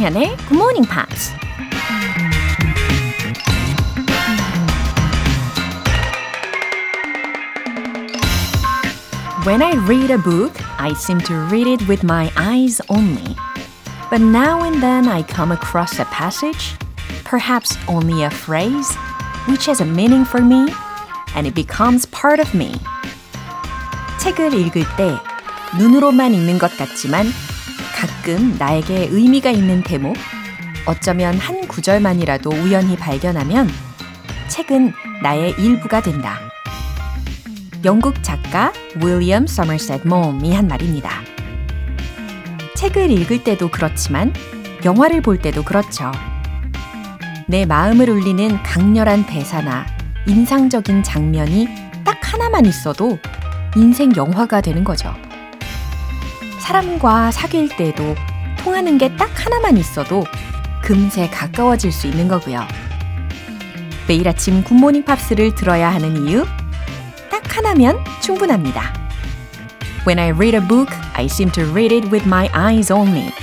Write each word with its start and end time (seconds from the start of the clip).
조정현의 0.00 0.36
Good 0.48 0.54
Morning 0.54 0.88
Pops. 0.88 1.34
When 9.44 9.60
I 9.62 9.76
read 9.86 10.10
a 10.10 10.18
book, 10.18 10.54
I 10.78 10.94
seem 10.94 11.20
to 11.20 11.34
read 11.50 11.66
it 11.66 11.86
with 11.86 12.02
my 12.02 12.32
eyes 12.36 12.80
only. 12.88 13.36
But 14.10 14.22
now 14.22 14.64
and 14.64 14.82
then 14.82 15.08
I 15.08 15.22
come 15.22 15.52
across 15.52 15.98
a 15.98 16.06
passage, 16.06 16.74
perhaps 17.24 17.76
only 17.86 18.24
a 18.24 18.30
phrase, 18.30 18.96
which 19.46 19.66
has 19.66 19.80
a 19.80 19.84
meaning 19.84 20.24
for 20.24 20.40
me, 20.40 20.72
and 21.34 21.46
it 21.46 21.54
becomes 21.54 22.06
part 22.06 22.40
of 22.40 22.54
me. 22.54 22.80
책을 24.18 24.54
읽을 24.54 24.84
때 24.96 25.20
눈으로만 25.78 26.32
읽는 26.32 26.58
것 26.58 26.76
같지만 26.78 27.26
가끔 28.21 28.55
나에게 28.59 29.07
의미가 29.09 29.49
있는 29.49 29.81
대목, 29.81 30.15
어쩌면 30.85 31.35
한 31.39 31.67
구절만이라도 31.67 32.51
우연히 32.51 32.95
발견하면 32.95 33.67
책은 34.47 34.93
나의 35.23 35.55
일부가 35.57 36.03
된다. 36.03 36.37
영국 37.83 38.21
작가 38.21 38.71
윌리엄 39.03 39.47
서머셋 39.47 40.07
몬이 40.07 40.53
한 40.53 40.67
말입니다. 40.67 41.09
책을 42.75 43.09
읽을 43.09 43.43
때도 43.43 43.71
그렇지만 43.71 44.31
영화를 44.85 45.21
볼 45.21 45.39
때도 45.39 45.63
그렇죠. 45.63 46.11
내 47.47 47.65
마음을 47.65 48.07
울리는 48.07 48.61
강렬한 48.61 49.25
대사나 49.25 49.87
인상적인 50.27 51.01
장면이 51.01 51.67
딱 52.03 52.19
하나만 52.21 52.67
있어도 52.67 53.17
인생 53.75 54.15
영화가 54.15 54.61
되는 54.61 54.83
거죠. 54.83 55.11
사람과 56.71 57.31
사귈 57.31 57.75
때도 57.75 58.15
통하는 58.63 58.97
게 58.97 59.09
딱 59.17 59.29
하나만 59.45 59.77
있어도 59.77 60.23
금세 60.81 61.27
가까워질 61.27 61.91
수 61.91 62.07
있는 62.07 62.29
거고요. 62.29 62.65
매일 64.07 64.25
아침 64.29 64.63
굿모닝 64.63 65.03
팝스를 65.03 65.53
들어야 65.53 65.93
하는 65.93 66.25
이유 66.25 66.45
딱 67.29 67.57
하나면 67.57 67.99
충분합니다. 68.21 68.93
When 70.07 70.17
I 70.17 70.29
read 70.31 70.55
a 70.55 70.65
book, 70.65 70.89
I 71.13 71.25
seem 71.25 71.51
to 71.51 71.65
read 71.73 71.93
it 71.93 72.07
with 72.09 72.25
my 72.25 72.49
eyes 72.53 72.89
only. 72.89 73.33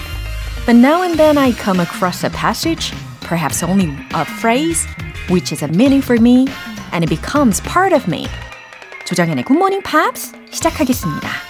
But 0.65 0.77
now 0.77 1.03
and 1.03 1.19
then 1.19 1.37
I 1.37 1.53
come 1.53 1.81
across 1.81 2.25
a 2.25 2.31
passage, 2.31 2.95
perhaps 3.21 3.63
only 3.63 3.93
a 4.15 4.25
phrase, 4.25 4.89
which 5.29 5.53
is 5.53 5.63
a 5.63 5.69
meaning 5.69 6.01
for 6.01 6.19
me, 6.19 6.49
and 6.93 7.05
it 7.05 7.11
becomes 7.11 7.61
part 7.61 7.93
of 7.93 8.09
me. 8.09 8.27
조정현의 9.05 9.45
Morning 9.51 9.83
Pops 9.85 10.33
시작하겠습니다. 10.51 11.48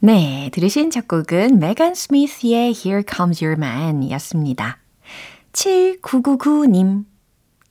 네, 0.00 0.50
들으신 0.52 0.90
첫 0.90 1.08
곡은 1.08 1.58
메간 1.58 1.94
스미스의 1.94 2.74
Here 2.74 3.02
Comes 3.08 3.42
Your 3.42 3.58
Man 3.58 4.02
이었습니다. 4.02 4.78
7999님, 5.52 7.06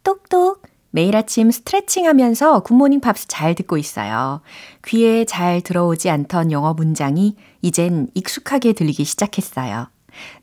똑똑, 0.03 0.63
매일 0.89 1.15
아침 1.15 1.51
스트레칭 1.51 2.07
하면서 2.07 2.61
굿모닝 2.61 2.99
팝스 3.01 3.27
잘 3.27 3.53
듣고 3.53 3.77
있어요. 3.77 4.41
귀에 4.87 5.25
잘 5.25 5.61
들어오지 5.61 6.09
않던 6.09 6.51
영어 6.51 6.73
문장이 6.73 7.35
이젠 7.61 8.07
익숙하게 8.15 8.73
들리기 8.73 9.03
시작했어요. 9.03 9.89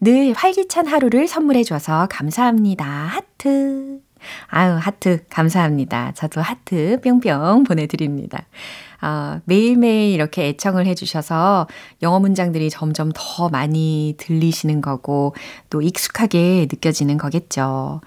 늘 0.01 0.35
활기찬 0.35 0.87
하루를 0.87 1.27
선물해줘서 1.27 2.07
감사합니다. 2.11 2.85
하트. 2.85 4.01
아유, 4.47 4.77
하트, 4.81 5.25
감사합니다. 5.29 6.13
저도 6.13 6.41
하트 6.41 7.01
뿅뿅 7.03 7.65
보내드립니다. 7.65 8.45
아, 9.03 9.41
매일매일 9.47 10.15
이렇게 10.15 10.47
애청을 10.47 10.87
해주셔서 10.87 11.67
영어 12.03 12.21
문장들이 12.21 12.71
점점 12.71 13.11
더 13.15 13.49
많이 13.49 14.15
들리시는 14.17 14.81
거고, 14.81 15.35
또 15.71 15.83
익숙하게 15.83 16.69
느껴지는 16.71 17.19
거겠죠. 17.19 18.01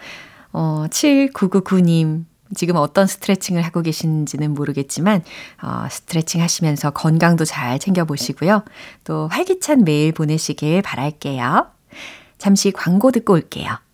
어, 0.54 0.86
7999님, 0.90 2.24
지금 2.56 2.78
어떤 2.78 3.08
스트레칭을 3.08 3.62
하고 3.62 3.82
계신지는 3.82 4.54
모르겠지만, 4.54 5.22
어, 5.62 5.88
스트레칭 5.92 6.42
하시면서 6.42 6.92
건강도 6.92 7.44
잘 7.44 7.78
챙겨보시고요. 7.78 8.64
또 9.04 9.28
활기찬 9.28 9.84
매일 9.84 10.14
보내시길 10.14 10.82
바랄게요. 10.82 11.68
잠시 12.38 12.72
광고 12.72 13.12
듣고 13.12 13.34
올게요. 13.34 13.85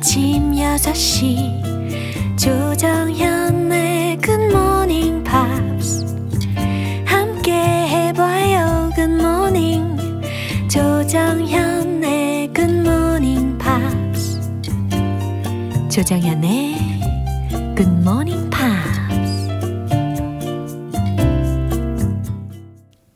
아침 0.00 0.52
6시 0.52 2.38
조정현의 2.38 4.16
굿모닝 4.22 5.22
팝스 5.24 6.06
함께 7.04 7.52
해봐요 7.52 8.88
Good 8.96 9.33
morning 9.33 9.98
조정현의 10.70 12.50
굿모닝 12.54 13.58
팝스 13.58 14.40
조정현의 15.90 16.76
굿모닝 17.76 18.48
팝스 18.48 19.50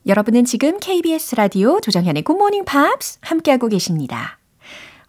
여러분은 0.06 0.45
지금 0.45 0.78
KBS 0.78 1.37
라디오 1.37 1.81
조정현의 1.81 2.25
굿모닝 2.25 2.66
팝스 2.66 3.21
함께하고 3.22 3.69
계십니다. 3.69 4.44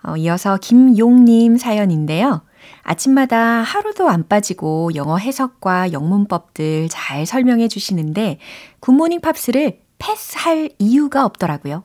어, 0.08 0.18
이어서 0.18 0.58
김용님 0.58 1.58
사연인데요. 1.58 2.42
아침마다 2.84 3.38
하루도 3.62 4.10
안 4.10 4.28
빠지고 4.28 4.92
영어 4.96 5.18
해석과 5.18 5.92
영문법들 5.92 6.90
잘 6.90 7.26
설명해 7.26 7.68
주시는데 7.68 8.40
굿모닝 8.80 9.22
팝스를 9.22 9.80
패스할 9.98 10.70
이유가 10.80 11.26
없더라고요. 11.26 11.84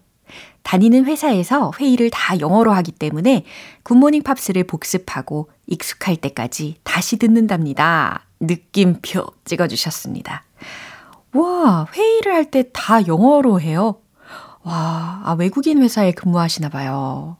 다니는 0.62 1.06
회사에서 1.06 1.72
회의를 1.78 2.10
다 2.10 2.38
영어로 2.38 2.72
하기 2.72 2.92
때문에 2.92 3.44
굿모닝 3.82 4.22
팝스를 4.22 4.64
복습하고 4.64 5.48
익숙할 5.66 6.16
때까지 6.16 6.76
다시 6.82 7.16
듣는답니다. 7.16 8.26
느낌표 8.40 9.24
찍어주셨습니다. 9.44 10.44
와, 11.32 11.86
회의를 11.94 12.34
할 12.34 12.50
때 12.50 12.64
다 12.72 13.06
영어로 13.06 13.60
해요? 13.60 14.00
와, 14.62 15.22
아, 15.24 15.36
외국인 15.38 15.80
회사에 15.82 16.12
근무하시나 16.12 16.68
봐요. 16.68 17.36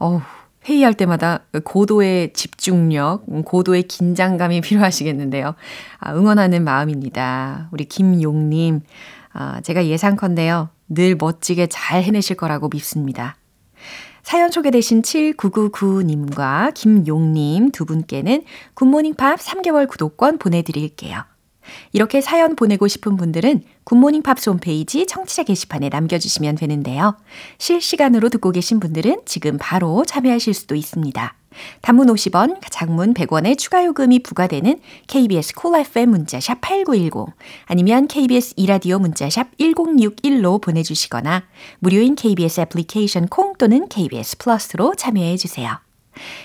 어우, 0.00 0.20
회의할 0.68 0.94
때마다 0.94 1.44
고도의 1.62 2.32
집중력, 2.32 3.24
고도의 3.44 3.84
긴장감이 3.84 4.60
필요하시겠는데요. 4.62 5.54
아, 5.98 6.14
응원하는 6.14 6.64
마음입니다. 6.64 7.68
우리 7.70 7.84
김용님, 7.84 8.80
아, 9.32 9.60
제가 9.60 9.86
예상컨대요. 9.86 10.70
늘 10.88 11.16
멋지게 11.16 11.68
잘 11.68 12.02
해내실 12.02 12.36
거라고 12.36 12.68
믿습니다. 12.72 13.36
사연 14.22 14.50
소개되신 14.50 15.02
7999님과 15.02 16.74
김용님 16.74 17.70
두 17.70 17.84
분께는 17.84 18.44
굿모닝 18.74 19.14
팝스 19.14 19.38
3개월 19.38 19.88
구독권 19.88 20.38
보내드릴게요. 20.38 21.24
이렇게 21.92 22.20
사연 22.20 22.56
보내고 22.56 22.88
싶은 22.88 23.16
분들은 23.16 23.62
굿모닝 23.84 24.22
팝스 24.22 24.50
홈페이지 24.50 25.06
청취자 25.06 25.44
게시판에 25.44 25.88
남겨주시면 25.88 26.56
되는데요. 26.56 27.16
실시간으로 27.58 28.28
듣고 28.28 28.52
계신 28.52 28.80
분들은 28.80 29.22
지금 29.26 29.58
바로 29.60 30.04
참여하실 30.04 30.54
수도 30.54 30.74
있습니다. 30.74 31.34
단문 31.82 32.06
50원, 32.06 32.58
장문 32.70 33.12
100원의 33.12 33.58
추가 33.58 33.84
요금이 33.84 34.20
부과되는 34.20 34.80
KBS 35.08 35.54
콜 35.54 35.72
cool 35.84 36.06
문자샵 36.06 36.60
8910 36.60 37.34
아니면 37.66 38.06
KBS 38.06 38.54
이라디오 38.56 38.98
문자샵 38.98 39.56
1061로 39.58 40.60
보내주시거나 40.60 41.44
무료인 41.80 42.14
KBS 42.14 42.60
애플리케이션 42.62 43.26
콩 43.26 43.54
또는 43.58 43.88
KBS 43.88 44.38
플러스로 44.38 44.94
참여해 44.94 45.36
주세요. 45.36 45.78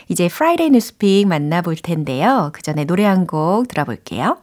이제 0.08 0.28
Friday 0.28 0.70
News 0.70 0.99
Pick 0.99 1.28
만나볼 1.28 1.76
텐데요. 1.78 2.52
그 2.54 2.62
전에 2.62 2.86
노래 2.86 3.04
한 3.04 3.26
곡 3.28 3.68
들어볼게요. 3.68 4.38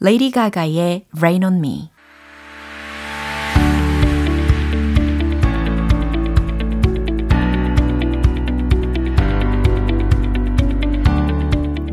레이디 0.00 0.30
가가의 0.30 1.06
Rain 1.16 1.44
on 1.44 1.58
Me. 1.58 1.90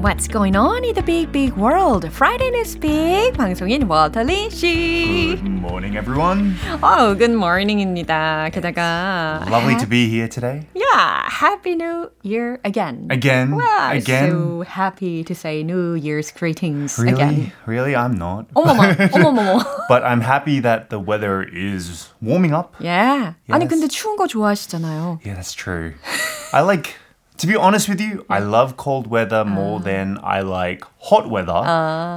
What's 0.05 0.27
going 0.27 0.55
on 0.55 0.83
in 0.83 0.93
the 0.95 1.03
big, 1.03 1.31
big 1.31 1.53
world? 1.55 2.11
Friday 2.11 2.49
News 2.51 2.75
Big 2.75 3.33
방송인 3.33 3.83
워터리 3.87 4.49
씨. 4.49 5.35
Good 5.37 5.43
morning, 5.47 5.95
everyone. 5.95 6.55
Oh, 6.81 7.13
good 7.15 7.31
morning입니다. 7.31 8.49
게다가 8.51 9.45
Lovely 9.49 9.75
to 9.77 9.85
be 9.87 10.07
here 10.09 10.27
today. 10.27 10.67
Yeah, 10.73 11.29
Happy 11.29 11.75
New 11.75 12.09
Year 12.23 12.59
again. 12.63 13.07
Again, 13.11 13.55
Wow, 13.55 13.91
again. 13.93 14.29
so 14.31 14.61
happy 14.67 15.23
to 15.23 15.33
say 15.35 15.63
New 15.63 15.93
Year's 15.93 16.31
greetings 16.31 16.97
really, 16.97 17.13
again. 17.13 17.51
really, 17.65 17.95
I'm 17.95 18.15
not. 18.17 18.45
어머머, 18.55 18.93
어머머머. 19.13 19.63
But 19.87 20.03
I'm 20.03 20.21
happy 20.21 20.59
that 20.61 20.89
the 20.89 20.99
weather 20.99 21.43
is 21.43 22.09
warming 22.21 22.53
up. 22.53 22.73
Yeah. 22.79 23.33
아니 23.49 23.65
Yes. 23.65 23.69
근데 23.69 23.87
추운 23.87 24.17
거 24.17 24.27
좋아하시잖아요. 24.27 25.19
Yeah, 25.23 25.35
that's 25.35 25.53
true. 25.53 25.93
I 26.53 26.61
like 26.61 26.95
To 27.37 27.47
be 27.47 27.55
honest 27.55 27.89
with 27.89 27.99
you, 27.99 28.23
I 28.29 28.37
love 28.39 28.77
cold 28.77 29.07
weather 29.07 29.43
more 29.43 29.79
than 29.79 30.19
I 30.21 30.41
like 30.41 30.85
hot 30.99 31.27
weather. 31.27 31.63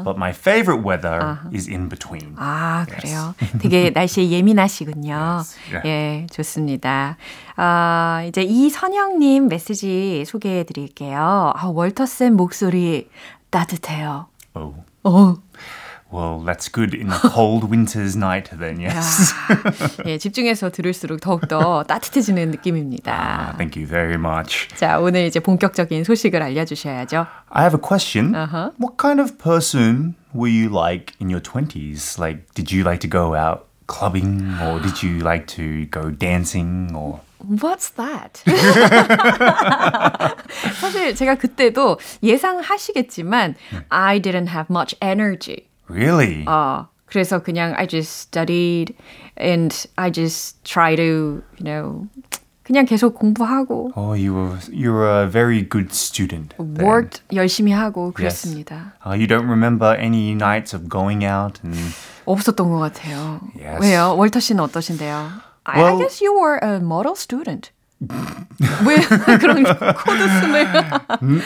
But 0.04 0.18
my 0.18 0.32
favorite 0.32 0.82
weather 0.82 1.38
is 1.50 1.66
in 1.66 1.88
between. 1.88 2.34
아, 2.36 2.84
그래요. 2.86 3.34
되게 3.58 3.88
날씨에 3.88 4.28
예민하시군요. 4.28 5.40
Yeah. 5.72 5.88
예, 5.88 6.26
좋습니다. 6.30 7.16
아, 7.56 8.22
이제 8.28 8.42
이선영님 8.42 9.48
메시지 9.48 10.24
소개해 10.26 10.64
드릴게요. 10.64 11.54
아, 11.56 11.66
월터쌤 11.68 12.36
목소리 12.36 13.08
따뜻해요. 13.48 14.26
Oh. 14.54 14.74
어, 15.04 15.36
Well, 16.12 16.40
that's 16.44 16.68
good 16.68 16.94
in 16.94 17.10
a 17.10 17.18
cold 17.30 17.68
winter's 17.68 18.14
night 18.16 18.50
then, 18.56 18.78
yes. 18.80 19.34
예, 20.06 20.18
집중해서 20.18 20.70
들을수록 20.70 21.20
더욱더 21.20 21.82
따뜻해지는 21.84 22.50
느낌입니다. 22.52 23.54
Thank 23.56 23.76
you 23.76 23.88
very 23.88 24.14
much. 24.14 24.68
자, 24.76 24.98
오늘 25.00 25.26
이제 25.26 25.40
본격적인 25.40 26.04
소식을 26.04 26.40
알려주셔야죠. 26.42 27.26
I 27.50 27.62
have 27.64 27.74
a 27.74 27.80
question. 27.80 28.34
Uh-huh. 28.34 28.70
What 28.78 28.96
kind 28.96 29.20
of 29.20 29.38
person 29.38 30.14
were 30.32 30.48
you 30.48 30.68
like 30.68 31.14
in 31.20 31.30
your 31.30 31.40
20s? 31.40 32.18
Like, 32.18 32.46
did 32.54 32.70
you 32.70 32.84
like 32.84 33.00
to 33.00 33.08
go 33.08 33.34
out 33.34 33.66
clubbing 33.86 34.54
or 34.62 34.80
did 34.80 35.02
you 35.02 35.18
like 35.18 35.46
to 35.56 35.86
go 35.86 36.10
dancing 36.10 36.94
or 36.94 37.20
What's 37.60 37.90
that? 37.96 38.42
사실 40.80 41.14
제가 41.14 41.34
그때도 41.34 41.98
예상하시겠지만 42.22 43.54
I 43.90 44.18
didn't 44.20 44.48
have 44.48 44.70
much 44.70 44.96
energy. 45.02 45.67
really? 45.88 46.44
어, 46.46 46.88
그래서 47.06 47.42
그냥 47.42 47.74
I 47.76 47.86
just 47.86 48.12
studied 48.28 48.94
and 49.36 49.74
I 49.96 50.10
just 50.10 50.62
try 50.64 50.96
to, 50.96 51.42
you 51.58 51.64
know, 51.64 52.08
그냥 52.64 52.86
계속 52.86 53.14
공부하고 53.14 53.92
oh, 53.94 54.14
you 54.16 54.32
were 54.32 54.56
you 54.72 54.90
were 54.90 55.06
a 55.24 55.28
very 55.28 55.60
good 55.62 55.92
student. 55.92 56.54
then. 56.56 56.80
worked 56.84 57.20
열심히 57.32 57.72
하고 57.72 58.10
그랬습니다. 58.12 58.94
Uh, 59.04 59.12
you 59.14 59.26
don't 59.26 59.46
remember 59.48 59.94
any 59.98 60.32
nights 60.32 60.72
of 60.74 60.88
going 60.88 61.24
out 61.24 61.60
and 61.62 61.76
없었던 62.24 62.70
것 62.70 62.78
같아요. 62.78 63.40
Yes. 63.54 63.82
왜요? 63.82 64.16
월터 64.16 64.40
씨는 64.40 64.62
어떠신데요? 64.64 65.30
I, 65.64 65.76
I 65.76 65.82
Well- 65.82 65.98
guess 65.98 66.22
you 66.24 66.32
were 66.32 66.58
a 66.62 66.80
model 66.80 67.12
student. 67.16 67.70
왜 68.84 68.96
그런 69.38 69.62
코드숨을 69.64 70.66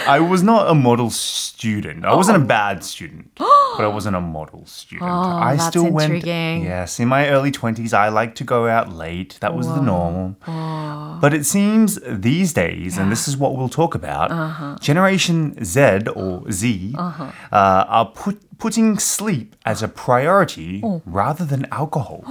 I 0.09 0.19
was 0.21 0.43
not 0.43 0.67
a 0.69 0.75
model 0.75 1.09
student. 1.11 2.05
I 2.05 2.15
wasn't 2.15 2.37
a 2.37 2.45
bad 2.45 2.83
student, 2.83 3.31
but 3.37 3.85
I 3.85 3.87
wasn't 3.87 4.17
a 4.17 4.21
model 4.21 4.65
student. 4.67 5.09
Oh, 5.09 5.37
I 5.39 5.55
that's 5.55 5.67
still 5.69 5.89
went. 5.91 6.13
intriguing. 6.15 6.65
Yes, 6.65 6.99
in 6.99 7.07
my 7.07 7.29
early 7.29 7.53
twenties, 7.53 7.93
I 7.95 8.09
liked 8.09 8.37
to 8.39 8.45
go 8.45 8.67
out 8.67 8.93
late. 8.93 9.39
That 9.41 9.55
was 9.55 9.69
the 9.69 9.81
normal. 9.81 10.35
But 11.21 11.33
it 11.33 11.47
seems 11.47 12.01
these 12.07 12.53
days, 12.55 12.99
and 12.99 13.13
this 13.13 13.29
is 13.29 13.37
what 13.37 13.55
we'll 13.57 13.69
talk 13.69 13.95
about, 13.95 14.31
Uh-huh. 14.33 14.77
Generation 14.81 15.55
Z 15.65 16.09
or 16.17 16.51
Z 16.51 16.95
uh, 16.99 17.21
are 17.53 18.07
put, 18.07 18.41
putting 18.63 18.99
sleep 18.99 19.55
as 19.65 19.83
a 19.83 19.89
priority 19.89 20.81
Oh. 20.83 21.01
rather 21.07 21.45
than 21.45 21.67
alcohol. 21.71 22.25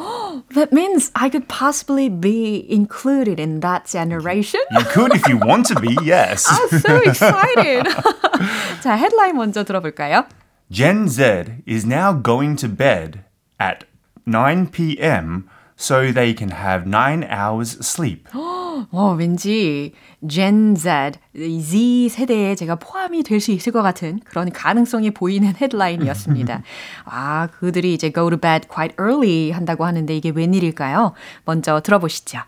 That 0.54 0.72
means 0.72 1.12
I 1.16 1.30
could 1.30 1.48
possibly 1.48 2.10
be 2.10 2.66
included 2.70 3.40
in 3.40 3.62
that 3.62 3.86
generation. 3.86 4.60
you 4.72 4.84
could 4.86 5.16
if 5.16 5.28
you 5.28 5.38
want 5.38 5.66
to 5.68 5.76
be, 5.80 5.96
yes. 6.04 6.46
I'm 6.50 6.80
so 6.80 6.98
excited. 7.02 7.86
자, 8.84 8.96
헤드라인 8.98 9.36
먼저 9.36 9.64
들어볼까요? 9.64 10.26
Gen 10.70 11.08
Z 11.08 11.64
is 11.66 11.86
now 11.86 12.12
going 12.14 12.56
to 12.58 12.68
bed 12.68 13.24
at 13.60 13.86
9 14.26 14.68
p.m. 14.68 15.50
so 15.78 16.12
they 16.12 16.34
can 16.34 16.50
have 16.52 16.86
9 16.86 17.24
hours 17.30 17.78
sleep. 17.86 18.28
어, 18.91 19.15
왠지 19.19 19.93
Gen 20.29 20.75
Z, 20.75 21.13
이 21.35 21.61
Z 21.61 22.09
세대에 22.09 22.55
제가 22.55 22.77
포함이 22.77 23.23
될 23.23 23.41
수 23.41 23.51
있을 23.53 23.73
것 23.73 23.83
같은 23.83 24.21
그런 24.25 24.51
가능성이 24.53 25.11
보이는 25.11 25.53
헤드라인이었습니다. 25.57 26.63
아, 27.05 27.49
그들이 27.59 27.95
이제 27.95 28.11
go 28.13 28.31
to 28.31 28.39
bed 28.39 28.69
quite 28.69 28.95
early 29.01 29.51
한다고 29.51 29.85
하는데 29.85 30.17
이게 30.17 30.31
웬일일까요? 30.31 31.13
먼저 31.45 31.81
들어보시죠. 31.81 32.41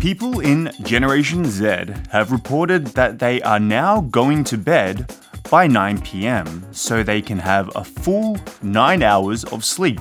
People 0.00 0.40
in 0.40 0.70
Generation 0.82 1.44
Z 1.44 1.94
have 2.10 2.32
reported 2.32 2.88
that 2.94 3.18
they 3.20 3.40
are 3.42 3.60
now 3.60 4.00
going 4.00 4.42
to 4.44 4.58
bed 4.58 5.06
by 5.49 5.67
9 5.67 6.01
p.m. 6.01 6.65
so 6.71 7.03
they 7.03 7.21
can 7.21 7.39
have 7.39 7.69
a 7.75 7.83
full 7.83 8.37
9 8.61 9.03
hours 9.03 9.43
of 9.45 9.63
sleep. 9.63 9.99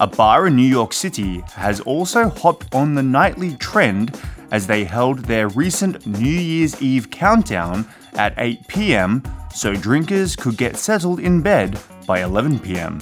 A 0.00 0.06
bar 0.06 0.46
in 0.46 0.56
New 0.56 0.62
York 0.62 0.92
City 0.92 1.42
has 1.54 1.80
also 1.80 2.28
hopped 2.28 2.74
on 2.74 2.94
the 2.94 3.02
nightly 3.02 3.56
trend 3.56 4.18
as 4.50 4.66
they 4.66 4.84
held 4.84 5.20
their 5.26 5.48
recent 5.48 6.06
New 6.06 6.26
Year's 6.26 6.80
Eve 6.82 7.10
countdown 7.10 7.86
at 8.14 8.34
8 8.36 8.66
p.m. 8.68 9.22
so 9.54 9.74
drinkers 9.74 10.36
could 10.36 10.56
get 10.56 10.76
settled 10.76 11.20
in 11.20 11.40
bed 11.42 11.78
by 12.06 12.22
11 12.22 12.58
p.m. 12.60 13.00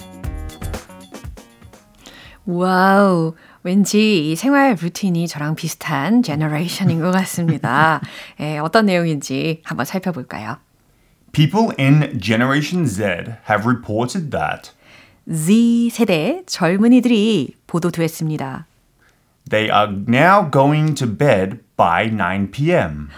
와우. 2.46 3.34
왠지 3.62 4.30
이 4.30 4.36
생활 4.36 4.74
루틴이 4.80 5.28
저랑 5.28 5.54
비슷한 5.54 6.22
제너레이션인 6.22 7.00
것 7.00 7.10
같습니다. 7.10 8.00
예, 8.40 8.58
어떤 8.58 8.86
내용인지 8.86 9.62
한번 9.64 9.84
살펴볼까요? 9.84 10.56
People 11.35 11.73
in 11.77 12.17
Generation 12.17 12.87
Z 12.87 13.03
have 13.49 13.65
reported 13.65 14.31
that 14.31 14.71
Z 15.29 15.89
세대 15.91 16.43
젊은이들이 16.45 17.57
보도됐습니다. 17.67 18.67
They 19.49 19.69
are 19.69 19.91
now 20.07 20.49
going 20.49 20.95
to 20.95 21.05
bed 21.05 21.59
by 21.75 22.05
9 22.05 22.51
p.m. 22.51 23.09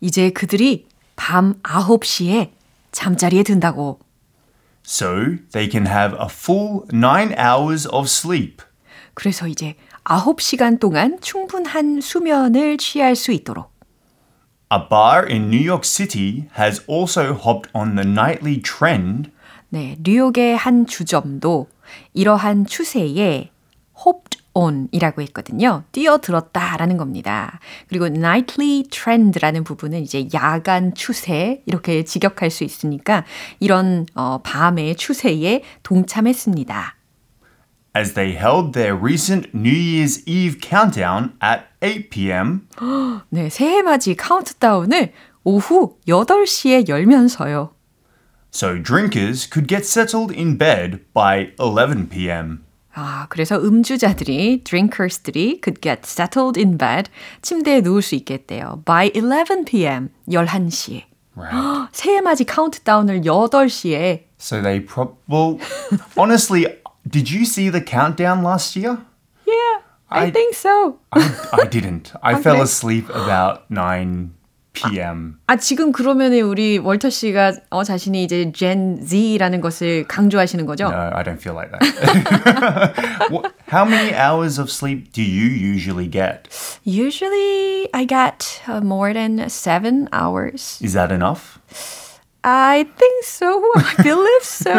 이제 0.00 0.30
그들이 0.30 0.86
밤 1.16 1.54
9시에 1.64 2.52
잠자리에 2.92 3.42
든다고. 3.42 3.98
So 4.84 5.38
they 5.50 5.68
can 5.68 5.88
have 5.88 6.14
a 6.14 6.28
full 6.30 6.86
9 6.92 7.34
hours 7.36 7.88
of 7.88 8.06
sleep. 8.06 8.62
그래서 9.14 9.48
이제 9.48 9.74
9시간 10.04 10.78
동안 10.78 11.18
충분한 11.20 12.00
수면을 12.00 12.78
취할 12.78 13.16
수 13.16 13.32
있도록. 13.32 13.73
A 14.74 14.88
bar 14.88 15.24
in 15.30 15.50
New 15.50 15.70
York 15.70 15.84
City 15.84 16.48
has 16.58 16.82
also 16.88 17.32
hopped 17.32 17.70
on 17.74 17.94
the 17.94 18.04
nightly 18.04 18.60
trend 18.60 19.30
네, 19.68 19.96
뉴욕의 20.02 20.56
한 20.56 20.84
주점도 20.84 21.68
이러한 22.12 22.66
추세에 22.66 23.50
hopped 24.04 24.42
on이라고 24.52 25.22
했거든요. 25.22 25.84
뛰어들었다라는 25.92 26.96
겁니다. 26.96 27.60
그리고 27.88 28.06
nightly 28.06 28.82
trend라는 28.90 29.62
부분은 29.62 30.02
이제 30.02 30.28
야간 30.34 30.92
추세 30.94 31.62
이렇게 31.66 32.02
직역할 32.02 32.50
수 32.50 32.64
있으니까 32.64 33.24
이런 33.60 34.06
어, 34.16 34.40
밤의 34.42 34.96
추세에 34.96 35.62
동참했습니다. 35.84 36.96
as 37.95 38.13
they 38.13 38.33
held 38.33 38.73
their 38.73 38.95
recent 38.95 39.53
New 39.53 39.69
Year's 39.71 40.21
Eve 40.27 40.59
countdown 40.61 41.33
at 41.41 41.65
8 41.81 42.09
p.m. 42.09 42.67
네, 43.31 43.49
새해 43.49 43.81
맞이 43.81 44.15
카운트다운을 44.15 45.11
오후 45.43 45.97
8시에 46.07 46.87
열면서요. 46.87 47.71
so 48.51 48.77
drinkers 48.81 49.45
could 49.45 49.67
get 49.67 49.85
settled 49.85 50.31
in 50.33 50.57
bed 50.57 50.99
by 51.13 51.51
11 51.59 52.09
p.m. 52.09 52.63
아, 52.95 53.27
그래서 53.29 53.55
음주자들이, 53.57 54.63
drinkers들이 54.63 55.61
could 55.61 55.79
get 55.81 56.01
settled 56.03 56.59
in 56.59 56.75
bed, 56.77 57.09
침대에 57.43 57.81
누울 57.81 58.01
수 58.01 58.15
있겠대요. 58.15 58.81
by 58.85 59.11
11 59.13 59.65
p.m., 59.65 60.09
11시에. 60.27 61.03
Right. 61.37 61.89
새해 61.93 62.21
맞이 62.21 62.43
카운트다운을 62.45 63.21
8시에. 63.21 64.23
so 64.39 64.61
they 64.61 64.83
prob 64.83 65.15
well 65.29 65.59
honestly 66.17 66.65
did 67.07 67.29
you 67.31 67.45
see 67.45 67.69
the 67.69 67.81
countdown 67.81 68.43
last 68.43 68.75
year? 68.75 68.97
Yeah, 69.45 69.81
I, 70.09 70.25
I- 70.27 70.31
think 70.31 70.53
so. 70.55 70.99
I, 71.11 71.21
I 71.53 71.65
didn't. 71.65 72.13
I 72.21 72.35
fell 72.41 72.55
Okay. 72.55 72.63
asleep 72.63 73.09
about 73.09 73.69
9 73.69 74.31
p.m. 74.73 75.39
아, 75.47 75.57
지금 75.57 75.91
그러면은 75.91 76.41
우리 76.41 76.77
월터 76.77 77.09
씨가 77.09 77.53
어, 77.71 77.83
자신이 77.83 78.23
이제 78.23 78.51
Gen 78.53 78.99
Z라는 79.03 79.61
것을 79.61 80.05
강조하시는 80.07 80.65
거죠? 80.67 80.85
No, 80.87 81.09
I 81.13 81.23
don't 81.23 81.39
feel 81.41 81.55
like 81.55 81.71
that. 81.71 83.29
what, 83.31 83.51
how 83.67 83.83
many 83.83 84.13
hours 84.13 84.59
of 84.59 84.69
sleep 84.69 85.11
do 85.11 85.21
you 85.23 85.47
usually 85.49 86.07
get? 86.07 86.47
Usually 86.85 87.89
I 87.93 88.05
get 88.05 88.61
uh, 88.67 88.79
more 88.81 89.11
than 89.11 89.49
seven 89.49 90.07
hours. 90.13 90.77
Is 90.81 90.93
that 90.93 91.11
enough? 91.11 91.59
I 92.46 92.84
think 92.98 93.24
so. 93.24 93.62
I 93.74 94.02
believe 94.02 94.42
so. 94.44 94.70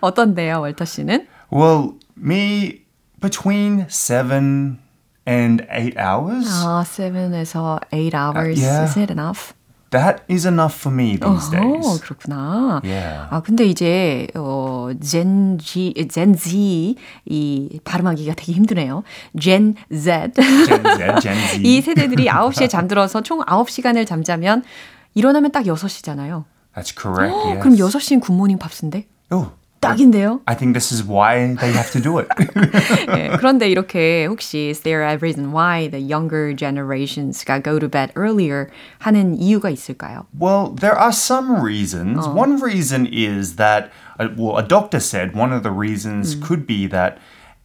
어떤데요, 0.00 0.60
월터 0.60 0.84
씨는? 0.84 1.26
Well, 1.52 1.94
me 2.16 2.82
between 3.20 3.86
7 3.88 4.78
and 5.26 5.64
8 5.70 5.94
hours. 5.96 6.48
아, 6.64 6.82
7에서 6.84 7.78
8 7.92 8.14
hours. 8.14 8.60
yeah. 8.60 8.84
Is 8.84 8.98
it 8.98 9.12
enough? 9.12 9.54
That 9.90 10.24
is 10.26 10.46
enough 10.46 10.74
for 10.74 10.90
me 10.90 11.18
these 11.18 11.48
어, 11.48 11.50
days. 11.52 12.00
그렇구나. 12.00 12.80
Yeah. 12.82 13.28
아, 13.30 13.42
근데 13.42 13.64
이제, 13.66 14.26
어, 14.34 14.88
Gen 15.00 15.58
G, 15.58 15.92
Gen 16.10 16.34
Z, 16.34 16.96
이 17.26 17.80
발음하기가 17.84 18.34
되게 18.34 18.52
힘드네요. 18.54 19.04
Gen 19.38 19.74
Z. 19.92 20.32
Gen 20.34 20.82
Z, 20.82 21.20
Gen 21.20 21.36
Z. 21.36 21.60
이 21.62 21.82
세대들이 21.82 22.26
9시에 22.26 22.70
잠들어서 22.70 23.20
총 23.20 23.40
9시간을 23.40 24.06
잠자면 24.06 24.64
일어나면 25.13 25.51
딱 25.51 25.63
6시잖아요. 25.65 26.45
That's 26.75 26.91
correct. 26.95 27.33
yes. 27.47 27.59
그럼 27.61 27.75
6시인 27.75 28.21
굿모닝 28.21 28.59
팝스인데? 28.59 29.07
Oh, 29.31 29.51
딱인데요? 29.79 30.41
I 30.45 30.55
think 30.55 30.73
this 30.73 30.91
is 30.91 31.03
why 31.03 31.55
they 31.55 31.71
have 31.73 31.91
to 31.91 31.99
do 32.01 32.17
it. 32.19 32.27
예, 33.17 33.29
그런데 33.37 33.69
이렇게 33.69 34.25
혹시 34.25 34.69
is 34.69 34.81
there 34.81 35.03
a 35.03 35.17
reason 35.17 35.51
why 35.51 35.87
the 35.89 35.99
younger 35.99 36.53
generations가 36.55 37.61
go 37.63 37.79
to 37.79 37.87
bed 37.87 38.11
earlier 38.15 38.69
하는 38.99 39.35
이유가 39.39 39.69
있을까요? 39.69 40.25
well, 40.37 40.73
there 40.79 40.97
are 40.97 41.11
some 41.11 41.61
reasons. 41.61 42.27
One 42.27 42.57
reason 42.61 43.05
is 43.07 43.55
that, 43.57 43.91
uh, 44.19 44.29
well, 44.37 44.57
a 44.57 44.63
doctor 44.63 44.99
said 44.99 45.35
one 45.35 45.51
of 45.53 45.63
the 45.63 45.71
reasons 45.71 46.35
could 46.35 46.65
be 46.67 46.87
that 46.87 47.17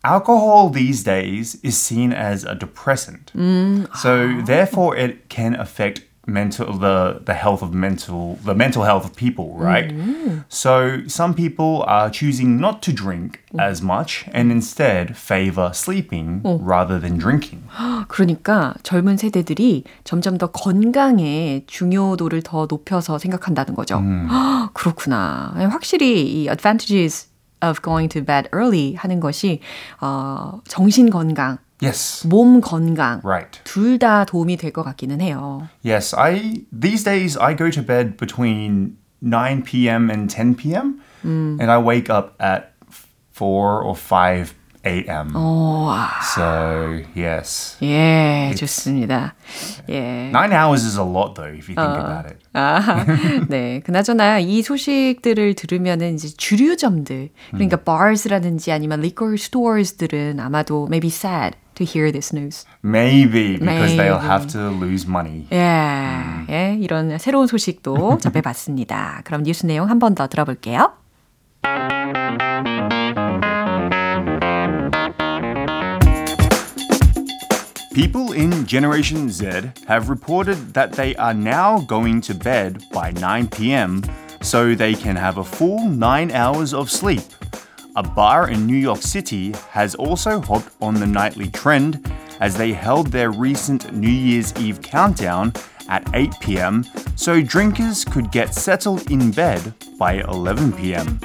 alcohol 0.04 0.68
these 0.68 1.02
days 1.04 1.56
is 1.62 1.76
seen 1.76 2.12
as 2.12 2.44
a 2.44 2.54
depressant. 2.54 3.30
So 3.96 4.40
therefore, 4.44 4.96
it 4.96 5.28
can 5.28 5.54
affect 5.54 6.02
mental 6.27 6.67
the 6.77 7.19
the 7.25 7.33
health 7.33 7.63
of 7.63 7.73
mental 7.73 8.37
the 8.45 8.53
mental 8.53 8.83
health 8.83 9.05
of 9.05 9.15
people 9.15 9.55
right 9.57 9.91
so 10.49 11.01
some 11.07 11.33
people 11.33 11.83
are 11.87 12.09
choosing 12.11 12.59
not 12.59 12.81
to 12.81 12.91
drink 12.91 13.39
as 13.57 13.81
much 13.81 14.25
and 14.33 14.51
instead 14.51 15.15
favor 15.15 15.71
sleeping 15.73 16.41
rather 16.43 16.99
than 16.99 17.17
drinking 17.17 17.63
그러니까 18.07 18.73
젊은 18.83 19.17
세대들이 19.17 19.83
점점 20.03 20.37
더 20.37 20.47
건강의 20.47 21.63
중요도를 21.67 22.41
더 22.43 22.67
높여서 22.69 23.17
생각한다는 23.17 23.75
거죠. 23.75 23.97
헉, 23.97 24.73
그렇구나. 24.73 25.53
확실히 25.69 26.43
이 26.43 26.49
advantages 26.49 27.27
of 27.61 27.81
going 27.81 28.09
to 28.09 28.23
bed 28.23 28.49
early 28.53 28.95
하는 28.95 29.19
것이 29.19 29.61
어, 29.99 30.61
정신 30.67 31.09
건강, 31.09 31.57
yes 31.80 32.26
몸 32.28 32.60
건강 32.60 33.20
right 33.24 33.60
둘 33.64 33.98
다 33.98 34.24
도움이 34.24 34.56
될 34.56 34.72
것 34.72 34.82
같기는 34.84 35.20
해요. 35.20 35.68
Yes, 35.84 36.14
I 36.14 36.64
these 36.72 37.04
days 37.04 37.36
I 37.36 37.54
go 37.56 37.70
to 37.70 37.82
bed 37.82 38.16
between 38.16 38.96
9 39.20 39.62
p.m. 39.64 40.10
and 40.10 40.28
10 40.28 40.54
p.m. 40.56 41.00
and 41.24 41.70
I 41.70 41.78
wake 41.78 42.10
up 42.10 42.34
at 42.40 42.72
4 43.32 43.82
or 43.82 43.94
5 43.96 44.54
a.m. 44.85 45.31
So, 46.35 47.03
yes. 47.15 47.77
예, 47.81 48.53
좋습니다. 48.55 49.35
예. 49.89 50.29
9 50.31 50.51
hours 50.53 50.85
is 50.85 50.97
a 50.97 51.03
lot 51.03 51.35
though 51.35 51.51
if 51.53 51.67
you 51.69 51.75
think 51.75 51.97
about 51.99 52.25
it. 52.27 52.37
아, 52.53 53.05
네. 53.49 53.81
그나저나 53.85 54.39
이 54.39 54.61
소식들을 54.61 55.55
들으면은 55.55 56.15
이제 56.15 56.29
주류점들, 56.35 57.29
그러니까 57.51 57.77
bars라든지 57.77 58.71
아니면 58.71 58.99
liquor 58.99 59.35
stores들은 59.35 60.39
아마도 60.39 60.85
maybe 60.87 61.09
sad 61.09 61.55
to 61.75 61.85
hear 61.85 62.11
this 62.11 62.35
news. 62.35 62.65
Maybe 62.83 63.57
because 63.59 63.95
they'll 63.95 64.17
Maybe. 64.19 64.27
have 64.27 64.47
to 64.47 64.69
lose 64.71 65.07
money. 65.07 65.45
예, 65.51 66.45
예, 66.49 66.77
이런 66.79 67.17
새로운 67.19 67.47
소식도 67.47 68.17
접해봤습니다. 68.19 69.21
그럼 69.25 69.43
뉴스 69.43 69.65
내용 69.65 69.89
한 69.89 69.99
번 69.99 70.15
더 70.15 70.27
들어볼게요. 70.27 70.93
People 77.97 78.33
in 78.33 78.67
Generation 78.67 79.27
Z 79.27 79.71
have 79.87 80.07
reported 80.07 80.71
that 80.75 80.91
they 80.91 81.15
are 81.15 81.33
now 81.33 81.79
going 81.79 82.21
to 82.21 82.35
bed 82.35 82.83
by 82.91 83.09
9 83.09 83.47
p.m. 83.47 84.03
so 84.39 84.75
they 84.75 84.93
can 84.93 85.15
have 85.15 85.39
a 85.39 85.43
full 85.43 85.89
9 85.89 86.29
hours 86.29 86.75
of 86.75 86.91
sleep. 86.91 87.23
A 87.95 88.03
bar 88.03 88.51
in 88.51 88.67
New 88.67 88.77
York 88.77 89.01
City 89.01 89.51
has 89.71 89.95
also 89.95 90.39
hopped 90.39 90.69
on 90.79 90.93
the 90.93 91.07
nightly 91.07 91.49
trend 91.49 92.13
as 92.39 92.55
they 92.55 92.71
held 92.71 93.07
their 93.07 93.31
recent 93.31 93.91
New 93.91 94.07
Year's 94.07 94.55
Eve 94.57 94.79
countdown 94.83 95.51
at 95.89 96.07
8 96.13 96.35
p.m. 96.39 96.83
so 97.15 97.41
drinkers 97.41 98.05
could 98.05 98.31
get 98.31 98.53
settled 98.53 99.09
in 99.09 99.31
bed 99.31 99.73
by 99.97 100.21
11 100.21 100.73
p.m. 100.73 101.19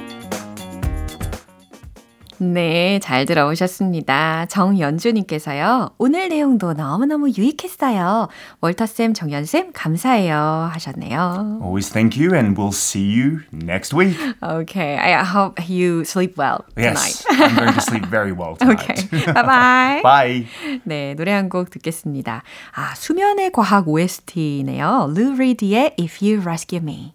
네, 2.43 2.99
잘 2.99 3.25
들어오셨습니다. 3.25 4.47
정연주님께서요. 4.47 5.91
오늘 5.99 6.29
내용도 6.29 6.73
너무너무 6.73 7.31
유익했어요. 7.31 8.27
월터쌤, 8.61 9.15
정연쌤, 9.15 9.71
감사해요. 9.73 10.69
하셨네요. 10.73 11.61
Always 11.63 11.93
thank 11.93 12.21
you 12.21 12.35
and 12.35 12.57
we'll 12.59 12.73
see 12.73 13.05
you 13.05 13.43
next 13.53 13.95
week. 13.95 14.19
Okay, 14.43 14.97
I 14.99 15.23
hope 15.23 15.63
you 15.71 16.03
sleep 16.05 16.37
well 16.37 16.65
Yes, 16.77 17.23
tonight. 17.23 17.47
I'm 17.47 17.55
going 17.57 17.75
to 17.75 17.81
sleep 17.81 18.07
very 18.07 18.33
well 18.33 18.57
tonight. 18.57 19.07
Okay, 19.07 19.33
bye-bye. 19.33 20.01
Bye. 20.03 20.47
네, 20.85 21.15
노래 21.15 21.31
한 21.31 21.49
곡 21.49 21.71
듣겠습니다. 21.71 22.43
아, 22.75 22.95
수면의 22.97 23.53
과학 23.53 23.87
OST네요. 23.87 25.13
Lou 25.15 25.37
Reed의 25.37 25.95
If 25.97 26.19
You 26.27 26.43
Rescue 26.43 26.81
Me. 26.83 27.15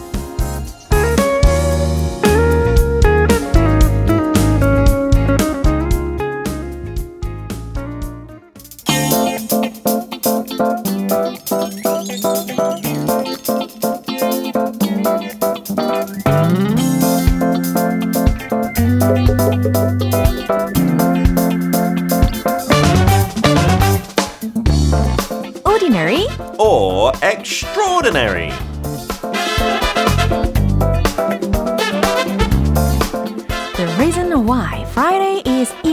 Extraordinary. 27.51 28.70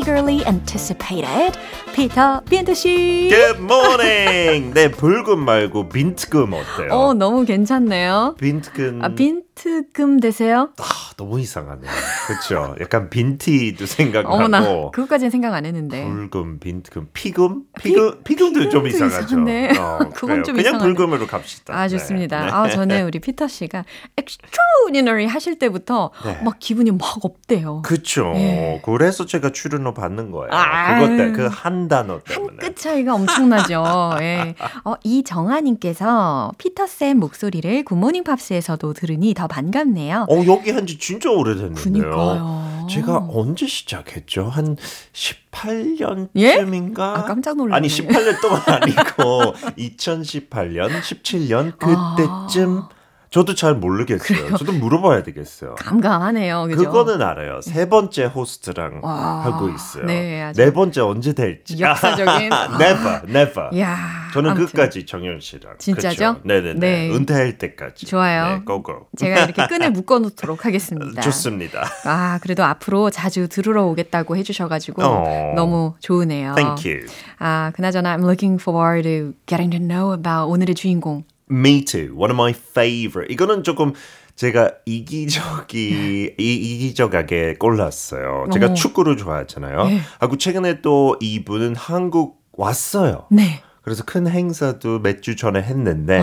Eagerly 0.09 0.43
anticipated. 0.47 1.59
피터 1.95 2.41
빈트 2.49 2.73
씨. 2.75 3.29
Good 3.29 3.61
morning. 3.61 4.73
네, 4.73 4.91
붉은 4.91 5.38
말고 5.38 5.91
빈트금 5.91 6.53
어때요? 6.53 6.88
어, 6.93 7.12
너무 7.12 7.45
괜찮네요. 7.45 8.37
빈트금. 8.38 9.00
아, 9.03 9.09
빈트금 9.09 10.21
되세요? 10.21 10.71
아, 10.79 10.85
너무 11.17 11.41
이상하네요. 11.41 11.91
그렇죠. 12.27 12.77
약간 12.81 13.11
빈티도 13.11 13.85
생각나고. 13.85 14.35
어머나, 14.35 14.91
그것까지는 14.93 15.31
생각 15.31 15.53
안 15.53 15.67
했는데. 15.67 16.05
붉금, 16.05 16.61
빈트금, 16.61 17.09
피금? 17.12 17.65
피금, 17.79 18.23
피 18.23 18.37
금도 18.37 18.71
좀 18.71 18.85
피금도 18.85 18.88
이상하죠. 18.88 19.37
어, 19.81 19.99
그건. 20.15 20.45
좀 20.45 20.55
그냥 20.55 20.77
이상하네. 20.77 20.95
불금으로 20.95 21.27
갑시다. 21.27 21.77
아, 21.77 21.88
좋습니다. 21.88 22.45
네. 22.47 22.50
아, 22.53 22.69
저는 22.69 23.07
우리 23.07 23.19
피터 23.19 23.49
씨가 23.49 23.85
extraordinary 24.17 25.27
하실 25.27 25.59
때부터 25.59 26.12
네. 26.25 26.41
막 26.45 26.61
기분이 26.61 26.93
막 26.93 27.25
up돼요. 27.25 27.83
그쵸. 27.83 28.33
예. 28.37 28.81
그래서 28.85 29.27
제가 29.27 29.50
출연료 29.50 29.93
받는 29.99 30.31
거예요. 30.31 30.49
아. 30.52 31.00
그것 31.00 31.17
때, 31.17 31.33
그한 31.33 31.88
단어 31.88 32.14
한 32.14 32.21
때문에. 32.25 32.57
끗 32.59 32.76
차이가 32.76 33.14
엄청나죠. 33.14 33.85
예. 34.23 34.55
어, 34.85 34.95
이정아님께서 35.05 36.52
피터 36.59 36.87
쌤 36.87 37.19
목소리를 37.19 37.85
굿모닝 37.85 38.25
팝스에서도 38.25 38.93
들으니 38.95 39.35
더 39.35 39.47
반갑네요. 39.47 40.26
어, 40.31 40.45
여기 40.47 40.71
한 40.71 40.87
지 40.87 40.97
진짜 40.99 41.31
오래됐는데요. 41.31 41.83
그니까요. 41.83 42.87
제가 42.88 43.28
언제 43.31 43.67
시작했죠? 43.67 44.49
한 44.49 44.76
18년쯤인가? 45.12 46.28
예? 46.37 47.19
아, 47.21 47.25
깜짝 47.25 47.57
놀랐네. 47.57 47.76
아니, 47.76 47.88
18년 47.88 48.40
동안 48.40 48.62
아니고 48.67 49.55
2018년, 49.76 50.88
17년 51.00 51.73
그때쯤 51.78 52.78
아. 52.78 52.88
저도 53.31 53.55
잘 53.55 53.75
모르겠어요. 53.75 54.57
저도 54.57 54.73
물어봐야 54.73 55.23
되겠어요. 55.23 55.75
감감하네요. 55.77 56.67
그죠? 56.69 56.85
그거는 56.85 57.21
알아요. 57.21 57.61
세 57.61 57.89
번째 57.89 58.25
호스트랑 58.25 59.01
하고 59.05 59.69
있어요. 59.69 60.05
네, 60.07 60.53
네 60.55 60.73
번째 60.73 61.01
언제 61.03 61.33
될지. 61.35 61.79
역사적인 61.79 62.51
never, 62.81 63.21
never. 63.29 63.69
이야, 63.73 63.97
저는 64.33 64.51
아무튼. 64.53 64.67
끝까지 64.67 65.05
정연 65.07 65.41
씨랑. 65.41 65.75
진짜죠? 65.79 66.35
그쵸? 66.35 66.41
네네네. 66.45 66.75
네. 66.81 67.11
은퇴할 67.15 67.59
때까지. 67.59 68.07
좋아요. 68.07 68.59
네, 68.59 68.63
고고. 68.65 69.09
제가 69.17 69.45
이렇게 69.45 69.67
끈을 69.67 69.91
묶어 69.91 70.19
놓도록 70.21 70.65
하겠습니다. 70.65 71.21
좋습니다. 71.23 71.87
아, 72.05 72.39
그래도 72.43 72.65
앞으로 72.65 73.11
자주 73.11 73.49
들으러 73.49 73.85
오겠다고 73.87 74.37
해주셔가지고 74.37 75.03
어. 75.05 75.53
너무 75.55 75.95
좋으네요. 76.01 76.55
Thank 76.55 76.91
you. 76.91 77.07
아, 77.39 77.73
그나저나 77.75 78.17
I'm 78.17 78.23
looking 78.23 78.61
forward 78.63 79.03
to 79.09 79.35
getting 79.47 79.71
to 79.77 79.79
know 79.79 80.15
about 80.15 80.51
오늘의 80.51 80.75
주인공. 80.75 81.25
Me 81.50 81.85
too. 81.85 82.14
One 82.17 82.31
of 82.31 82.35
my 82.35 82.52
favorite. 82.52 83.33
이거는 83.33 83.62
조금 83.62 83.93
제가 84.37 84.73
이기적이 84.87 86.35
이, 86.38 86.55
이기적하게 86.55 87.55
골랐어요. 87.59 88.47
제가 88.52 88.67
어. 88.69 88.75
축구를 88.75 89.17
좋아하잖아요. 89.17 89.85
네. 89.87 90.00
하고 90.21 90.37
최근에 90.37 90.81
또 90.83 91.17
이분은 91.21 91.75
한국 91.76 92.40
왔어요. 92.52 93.26
네. 93.31 93.62
그래서 93.83 94.05
큰 94.05 94.26
행사도 94.28 95.00
몇 95.00 95.21
주 95.23 95.35
전에 95.37 95.62
했는데 95.62 96.21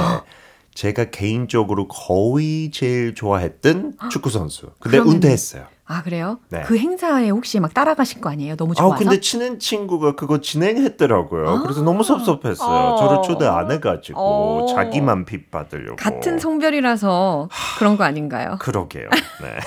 제가 0.73 1.05
개인적으로 1.05 1.87
거의 1.87 2.69
제일 2.71 3.15
좋아했던 3.15 3.97
축구 4.11 4.29
선수. 4.29 4.67
근데 4.79 4.97
그러면- 4.97 5.15
은퇴했어요. 5.15 5.65
아, 5.87 6.01
그래요? 6.01 6.39
네. 6.49 6.61
그 6.65 6.77
행사에 6.77 7.29
혹시 7.29 7.59
막 7.59 7.71
따라가신 7.73 8.19
거 8.19 8.29
아니에요? 8.31 8.55
너무 8.55 8.71
아 8.71 8.75
좋아서? 8.75 8.95
근데 8.95 9.19
친한 9.19 9.59
친구가 9.59 10.15
그거 10.15 10.41
진행했더라고요. 10.41 11.61
그래서 11.61 11.83
너무 11.83 12.03
섭섭했어요. 12.03 12.93
어. 12.93 12.95
저를 12.97 13.21
초대 13.23 13.45
안 13.45 13.69
해가지고 13.71 14.19
어. 14.19 14.65
자기만 14.73 15.25
pit받으려고 15.25 15.95
같은 15.97 16.39
성별이라서 16.39 17.49
그런 17.77 17.97
거 17.97 18.03
아닌가요? 18.03 18.57
그러게요. 18.59 19.09
네. 19.41 19.57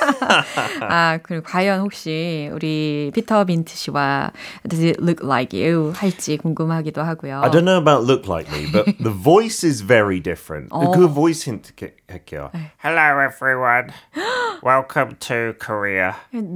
아, 0.88 1.18
그리고 1.22 1.44
과연 1.44 1.80
혹시 1.82 2.50
우리 2.52 3.12
피터 3.14 3.44
빈트 3.44 3.74
씨와 3.76 4.32
Does 4.68 4.84
it 4.84 5.00
look 5.00 5.24
like 5.24 5.56
you 5.56 5.92
할지 5.94 6.36
궁금하기도 6.36 7.00
하고요. 7.00 7.42
I 7.42 7.50
don't 7.50 7.64
know 7.64 7.78
about 7.78 8.04
look 8.10 8.28
like 8.28 8.50
me, 8.52 8.66
but 8.72 8.86
the 8.98 9.14
voice 9.14 9.64
is 9.64 9.84
very 9.86 10.20
different. 10.20 10.70
그 10.94 11.06
voice 11.08 11.44
힌트 11.48 11.74
게- 11.76 11.94
할게요. 12.08 12.50
Hello, 12.82 13.20
everyone. 13.20 13.92
Welcome 14.64 15.16
to 15.20 15.54
Korea. 15.60 16.07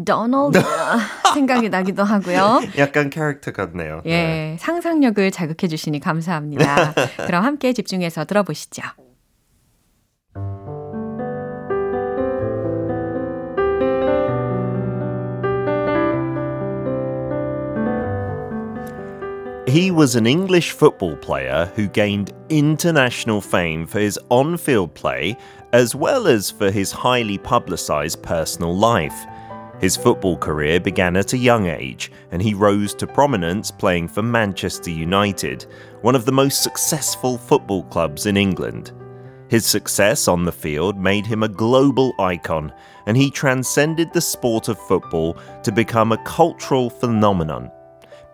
도널드 0.06 0.60
생각이 1.34 1.70
나기도 1.70 2.04
하고요. 2.04 2.62
약간 2.78 3.10
캐릭터 3.10 3.52
같네요. 3.52 4.02
네. 4.06 4.12
예, 4.54 4.58
상상력을 4.60 5.32
자극해 5.32 5.68
주시니 5.68 6.00
감사합니다. 6.00 6.94
그럼 7.26 7.44
함께 7.44 7.74
집중해서 7.74 8.26
들어보시죠. 8.26 8.84
He 19.68 19.92
was 19.92 20.16
an 20.16 20.26
English 20.26 20.72
football 20.72 21.18
player 21.18 21.70
who 21.76 21.88
gained 21.90 22.32
international 22.50 23.42
fame 23.42 23.86
for 23.86 24.00
his 24.00 24.18
on 24.30 24.58
field 24.58 24.94
play 24.96 25.36
as 25.74 25.94
well 25.94 26.26
as 26.26 26.50
for 26.50 26.72
his 26.72 26.92
highly 26.92 27.38
publicised 27.38 28.24
personal 28.24 28.74
life. 28.74 29.14
His 29.83 29.97
football 29.97 30.37
career 30.37 30.79
began 30.79 31.17
at 31.17 31.33
a 31.33 31.37
young 31.37 31.67
age, 31.67 32.13
and 32.31 32.41
he 32.41 32.55
rose 32.55 32.95
to 32.95 33.05
prominence 33.05 33.73
playing 33.73 34.07
for 34.07 34.23
Manchester 34.23 34.91
United, 34.91 35.67
one 36.03 36.15
of 36.15 36.25
the 36.25 36.31
most 36.31 36.63
successful 36.63 37.37
football 37.37 37.83
clubs 37.87 38.27
in 38.27 38.37
England. 38.37 38.93
His 39.49 39.67
success 39.67 40.29
on 40.29 40.45
the 40.45 40.53
field 40.53 40.97
made 40.97 41.27
him 41.27 41.43
a 41.43 41.49
global 41.49 42.15
icon, 42.21 42.73
and 43.07 43.17
he 43.17 43.29
transcended 43.29 44.13
the 44.13 44.21
sport 44.21 44.69
of 44.69 44.79
football 44.79 45.37
to 45.65 45.73
become 45.73 46.13
a 46.13 46.25
cultural 46.25 46.89
phenomenon. 46.89 47.69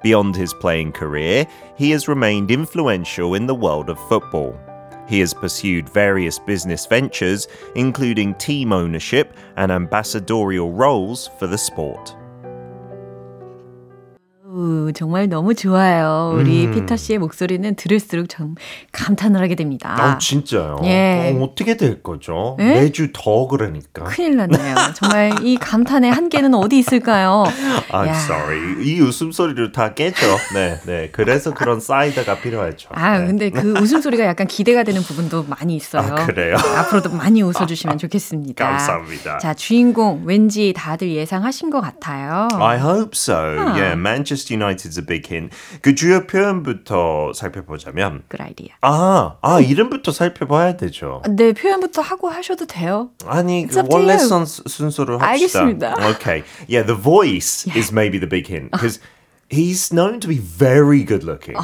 Beyond 0.02 0.36
his 0.36 0.52
playing 0.52 0.92
career, 0.92 1.46
he 1.78 1.92
has 1.92 2.08
remained 2.08 2.50
influential 2.50 3.32
in 3.34 3.46
the 3.46 3.54
world 3.54 3.88
of 3.88 3.98
football. 4.10 4.54
He 5.08 5.20
has 5.20 5.32
pursued 5.32 5.88
various 5.88 6.38
business 6.38 6.84
ventures, 6.86 7.48
including 7.74 8.34
team 8.34 8.72
ownership 8.72 9.32
and 9.56 9.72
ambassadorial 9.72 10.72
roles 10.72 11.30
for 11.38 11.46
the 11.46 11.58
sport. 11.58 12.14
우, 14.58 14.92
정말 14.92 15.28
너무 15.28 15.54
좋아요. 15.54 16.32
우리 16.34 16.68
피터 16.68 16.96
씨의 16.96 17.20
목소리는 17.20 17.76
들을수록 17.76 18.28
좀 18.28 18.56
감탄을 18.90 19.40
하게 19.40 19.54
됩니다. 19.54 19.94
아, 19.96 20.18
진짜요? 20.18 20.80
예. 20.82 21.32
어, 21.38 21.44
어떻게 21.44 21.76
될 21.76 22.02
거죠? 22.02 22.56
예? 22.58 22.64
매주 22.64 23.10
더 23.12 23.46
그러니까. 23.46 24.02
큰일 24.04 24.36
났네요. 24.36 24.74
정말 24.96 25.32
이 25.44 25.56
감탄의 25.58 26.10
한계는 26.10 26.54
어디 26.54 26.76
있을까요? 26.78 27.44
I'm 27.92 28.08
야. 28.08 28.14
sorry. 28.14 28.82
이 28.84 29.00
웃음소리를 29.00 29.70
다 29.70 29.94
깨죠. 29.94 30.26
네, 30.54 30.80
네. 30.86 31.08
그래서 31.12 31.54
그런 31.54 31.78
사이드가 31.78 32.40
필요하죠. 32.40 32.88
아, 32.92 33.16
네. 33.20 33.26
근데 33.28 33.50
그 33.50 33.74
웃음소리가 33.80 34.24
약간 34.24 34.48
기대가 34.48 34.82
되는 34.82 35.02
부분도 35.02 35.44
많이 35.48 35.76
있어요. 35.76 36.02
아, 36.16 36.26
그래요? 36.26 36.56
앞으로도 36.56 37.10
많이 37.10 37.42
웃어주시면 37.42 37.98
좋겠습니다. 37.98 38.66
감사합니다. 38.66 39.38
자, 39.38 39.54
주인공 39.54 40.22
왠지 40.24 40.72
다들 40.76 41.10
예상하신 41.12 41.70
것 41.70 41.80
같아요. 41.80 42.48
I 42.54 42.76
hope 42.76 43.10
so. 43.14 43.36
Yeah, 43.36 43.92
Manchester 43.94 44.47
United's 44.47 44.97
a 44.97 45.05
big 45.05 45.27
hint. 45.27 45.55
그 45.81 45.95
주요 45.95 46.25
표현부터 46.27 47.33
살펴보자면 47.33 48.23
good 48.29 48.41
idea. 48.41 48.75
아, 48.81 49.37
아 49.41 49.59
이름부터 49.59 50.11
살펴봐야 50.11 50.77
되죠. 50.77 51.21
네, 51.29 51.53
표현부터 51.53 52.01
하고 52.01 52.29
하셔도 52.29 52.65
돼요. 52.65 53.09
아니 53.25 53.65
It's 53.65 53.73
그 53.73 53.79
up 53.79 53.89
to 53.89 53.97
원래 53.97 54.13
you. 54.13 54.27
순, 54.27 54.45
순서로 54.45 55.19
합시다. 55.19 55.59
알겠습니다. 55.59 55.93
Okay. 56.15 56.43
Yeah, 56.67 56.85
the 56.85 56.99
voice 56.99 57.65
is 57.75 57.91
maybe 57.91 58.19
the 58.19 58.29
big 58.29 58.47
hint 58.47 58.71
because 58.71 58.99
he's 59.49 59.91
known 59.93 60.19
to 60.19 60.27
be 60.27 60.37
very 60.37 61.03
good 61.03 61.23
looking. 61.23 61.57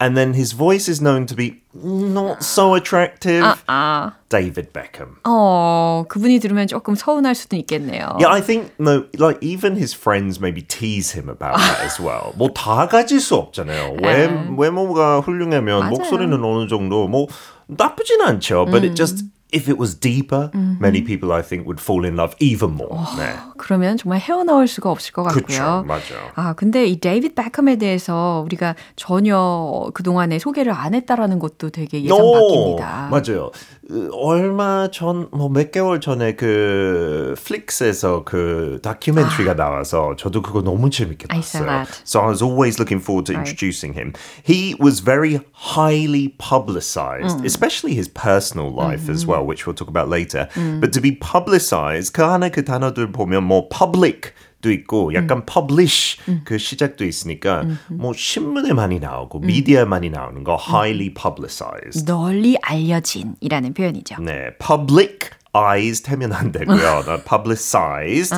And 0.00 0.14
then 0.14 0.34
his 0.34 0.52
voice 0.52 0.88
is 0.90 1.00
known 1.00 1.24
to 1.24 1.34
be 1.34 1.62
not 1.72 2.42
so 2.42 2.74
attractive. 2.74 3.42
아, 3.66 4.12
David 4.28 4.72
Beckham. 4.74 5.16
어, 5.24 6.04
그분이 6.08 6.38
들으면 6.38 6.66
조금 6.66 6.94
서운할 6.94 7.34
수도 7.34 7.56
있겠네요. 7.56 8.16
Yeah, 8.20 8.28
I 8.28 8.42
think 8.42 8.72
no, 8.78 9.06
like 9.16 9.38
even 9.40 9.76
his 9.76 9.94
friends 9.94 10.38
maybe 10.38 10.60
tease 10.60 11.12
him 11.12 11.30
about 11.30 11.56
that 11.56 11.80
as 11.80 11.98
well. 11.98 12.34
뭐 12.36 12.52
다 12.52 12.86
가질 12.88 13.20
수 13.20 13.36
없잖아요. 13.36 13.96
외, 14.02 14.28
외모가 14.58 15.20
훌륭하면 15.20 15.80
맞아요. 15.80 15.90
목소리는 15.90 16.44
어느 16.44 16.68
정도 16.68 17.08
뭐 17.08 17.26
나쁘진 17.66 18.20
않죠. 18.20 18.66
But 18.70 18.84
it 18.84 18.94
just 18.94 19.24
if 19.51 19.67
it 19.67 19.77
was 19.77 19.95
deeper, 19.99 20.49
many 20.79 21.01
people 21.01 21.31
I 21.31 21.41
think 21.41 21.65
would 21.65 21.79
fall 21.79 22.05
in 22.05 22.15
love 22.15 22.35
even 22.39 22.71
more. 22.71 22.97
네. 23.17 23.35
그러면 23.57 23.97
정말 23.97 24.19
헤어나올 24.19 24.67
수가 24.67 24.89
없을 24.89 25.13
것 25.13 25.23
같고요. 25.23 25.43
그쵸, 25.43 25.83
맞아요. 25.85 26.31
아, 26.35 26.53
근데 26.53 26.85
이 26.85 26.99
데이빗 26.99 27.35
베컴에 27.35 27.77
대해서 27.77 28.41
우리가 28.45 28.75
전혀 28.95 29.89
그동안에 29.93 30.39
소개를 30.39 30.71
안 30.73 30.93
했다라는 30.93 31.39
것도 31.39 31.69
되게 31.69 32.03
예상 32.03 32.17
밖입니다. 32.31 33.09
맞아요. 33.11 33.51
으, 33.91 34.09
얼마 34.13 34.87
전, 34.91 35.27
뭐 35.31 35.49
몇 35.49 35.71
개월 35.71 35.99
전에 35.99 36.35
그 36.35 37.35
플릭스에서 37.37 38.23
그 38.23 38.79
다큐멘터리가 38.81 39.55
나와서 39.55 40.15
저도 40.17 40.41
그거 40.41 40.61
너무 40.61 40.89
재밌게 40.89 41.27
I 41.29 41.39
봤어요. 41.41 41.65
that. 41.65 42.01
So 42.05 42.21
I 42.21 42.27
was 42.29 42.41
always 42.41 42.79
looking 42.79 43.01
forward 43.03 43.25
to 43.27 43.33
Right. 43.35 43.43
introducing 43.43 43.93
him. 43.93 44.13
He 44.43 44.75
was 44.79 45.01
very 45.03 45.41
highly 45.75 46.29
publicized, 46.39 47.43
especially 47.45 47.93
his 47.93 48.07
personal 48.07 48.71
life 48.71 49.09
as 49.11 49.25
well, 49.27 49.43
which 49.45 49.65
we'll 49.67 49.75
talk 49.75 49.89
about 49.89 50.07
later. 50.09 50.47
But 50.79 50.93
to 50.93 51.01
be 51.01 51.11
publicized, 51.19 52.13
그 52.13 52.23
안에 52.23 52.51
그 52.51 52.63
단어들 52.63 53.11
보면 53.11 53.43
뭐 53.43 53.67
public 53.69 54.31
도 54.61 54.71
있고 54.71 55.13
약간 55.13 55.45
publish 55.45 56.17
그 56.43 56.57
시작도 56.57 57.03
있으니까 57.03 57.65
뭐 57.89 58.13
신문에 58.13 58.73
많이 58.73 58.99
나오고 58.99 59.39
미디어에 59.39 59.85
많이 59.85 60.09
나오는 60.09 60.43
거 60.43 60.57
highly 60.59 61.13
publicized. 61.13 62.05
널리 62.05 62.57
알려진이라는 62.61 63.73
표현이죠. 63.73 64.21
네, 64.21 64.51
publicized 64.57 66.09
하면 66.11 66.33
안 66.33 66.51
되고요. 66.51 67.03
publicized. 67.27 68.35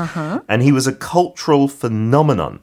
And 0.49 0.63
he 0.63 0.71
was 0.71 0.87
a 0.87 0.93
cultural 0.93 1.67
phenomenon. 1.67 2.59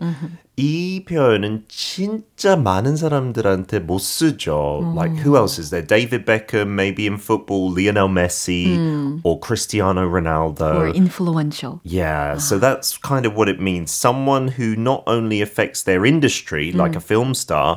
이 0.59 1.03
표현은 1.03 1.65
진짜 1.67 2.55
많은 2.55 2.95
사람들한테 2.95 3.79
못 3.79 3.99
쓰죠. 3.99 4.93
Like 4.95 5.11
who 5.25 5.35
else 5.35 5.59
is 5.59 5.69
there? 5.69 5.85
David 5.85 6.23
Beckham, 6.25 6.69
maybe 6.75 7.05
in 7.07 7.17
football, 7.17 7.69
Lionel 7.69 8.07
Messi, 8.07 9.19
or 9.23 9.37
Cristiano 9.39 10.07
Ronaldo. 10.07 10.75
or 10.75 10.87
influential. 10.95 11.81
Yeah, 11.83 12.37
so 12.37 12.57
that's 12.57 12.95
kind 12.97 13.25
of 13.25 13.35
what 13.35 13.49
it 13.49 13.59
means. 13.59 13.91
Someone 13.91 14.47
who 14.55 14.77
not 14.77 15.03
only 15.07 15.41
affects 15.41 15.83
their 15.83 16.05
industry, 16.05 16.71
like 16.71 16.95
a 16.95 17.01
film 17.01 17.33
star, 17.33 17.75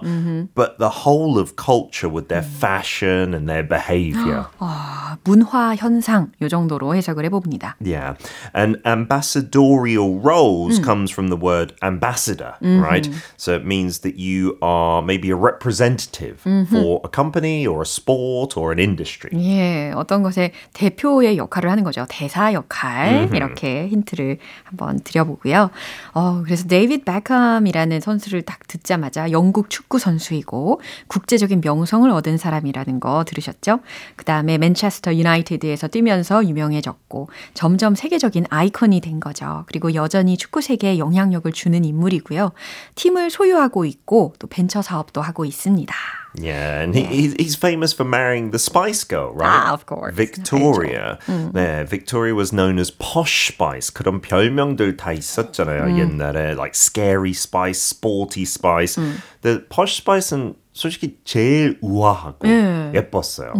but 0.54 0.78
the 0.78 1.02
whole 1.02 1.36
of 1.36 1.56
culture 1.56 2.08
with 2.08 2.28
their 2.28 2.42
fashion 2.46 3.34
and 3.34 3.48
their 3.48 3.64
behavior. 3.66 4.46
아, 4.60 5.18
문화 5.24 5.74
현상 5.74 6.30
요 6.40 6.48
정도로 6.48 6.94
해석을 6.94 7.24
해봅니다. 7.24 7.74
Yeah, 7.80 8.14
and 8.54 8.78
ambassadorial 8.86 10.20
roles 10.20 10.78
comes 10.78 11.10
from 11.10 11.26
the 11.28 11.36
word 11.36 11.74
ambassador. 11.82 12.54
Right? 12.81 13.09
So 13.37 13.53
it 13.53 13.65
means 13.65 13.99
that 13.99 14.17
you 14.17 14.57
are 14.61 15.01
maybe 15.01 15.29
a 15.29 15.35
representative 15.35 16.39
for 16.69 17.01
a 17.03 17.09
company 17.09 17.67
or 17.67 17.81
a 17.81 17.85
sport 17.85 18.57
or 18.57 18.71
an 18.71 18.79
industry. 18.79 19.31
예, 19.35 19.91
어떤 19.95 20.23
것의 20.23 20.51
대표의 20.73 21.37
역할을 21.37 21.69
하는 21.69 21.83
거죠. 21.83 22.05
대사 22.09 22.53
역할. 22.53 23.29
이렇게 23.33 23.87
힌트를 23.87 24.37
한번 24.63 24.99
드려보고요. 24.99 25.69
어, 26.13 26.41
그래서 26.43 26.67
데이비드 26.67 27.03
베컴이라는 27.03 27.99
선수를 27.99 28.41
딱 28.43 28.67
듣자마자 28.67 29.31
영국 29.31 29.69
축구 29.69 29.99
선수이고 29.99 30.81
국제적인 31.07 31.61
명성을 31.63 32.09
얻은 32.09 32.37
사람이라는 32.37 32.99
거 32.99 33.23
들으셨죠? 33.25 33.79
그 34.15 34.25
다음에 34.25 34.57
맨체스터 34.57 35.15
유나이티드에서 35.15 35.87
뛰면서 35.87 36.45
유명해졌고 36.45 37.29
점점 37.53 37.95
세계적인 37.95 38.45
아이콘이 38.49 39.01
된 39.01 39.19
거죠. 39.19 39.63
그리고 39.67 39.93
여전히 39.93 40.37
축구 40.37 40.61
세계에 40.61 40.97
영향력을 40.97 41.51
주는 41.51 41.83
인물이고요. 41.83 42.51
팀을 42.95 43.29
소유하고 43.29 43.85
있고 43.85 44.33
또 44.39 44.47
벤처 44.47 44.81
사업도 44.81 45.21
하고 45.21 45.45
있습니다. 45.45 45.93
Yeah, 46.35 46.81
and 46.81 46.95
he, 46.97 47.05
he's- 47.05 47.35
he's 47.37 47.55
famous 47.55 47.93
for 47.93 48.03
marrying 48.03 48.49
the 48.49 48.57
Spice 48.57 49.03
Girl, 49.03 49.31
right? 49.35 49.69
Ah, 49.69 49.73
of 49.73 49.85
course. 49.85 50.15
Victoria. 50.15 51.19
네, 51.53 51.85
Victoria 51.87 52.33
was 52.33 52.49
known 52.51 52.79
as 52.79 52.89
Posh 52.89 53.53
Spice. 53.53 53.91
그런 53.93 54.19
별명들 54.19 54.97
다 54.97 55.11
있었잖아요, 55.13 55.95
옛날에. 55.99 56.55
Like 56.57 56.73
Scary 56.73 57.33
Spice, 57.33 57.77
Sporty 57.79 58.43
Spice. 58.49 58.95
The 59.43 59.59
Posh 59.69 60.01
Spice는 60.01 60.55
솔직히 60.73 61.19
제일 61.23 61.77
우아하고 61.83 62.47
예뻤어요. 62.95 63.53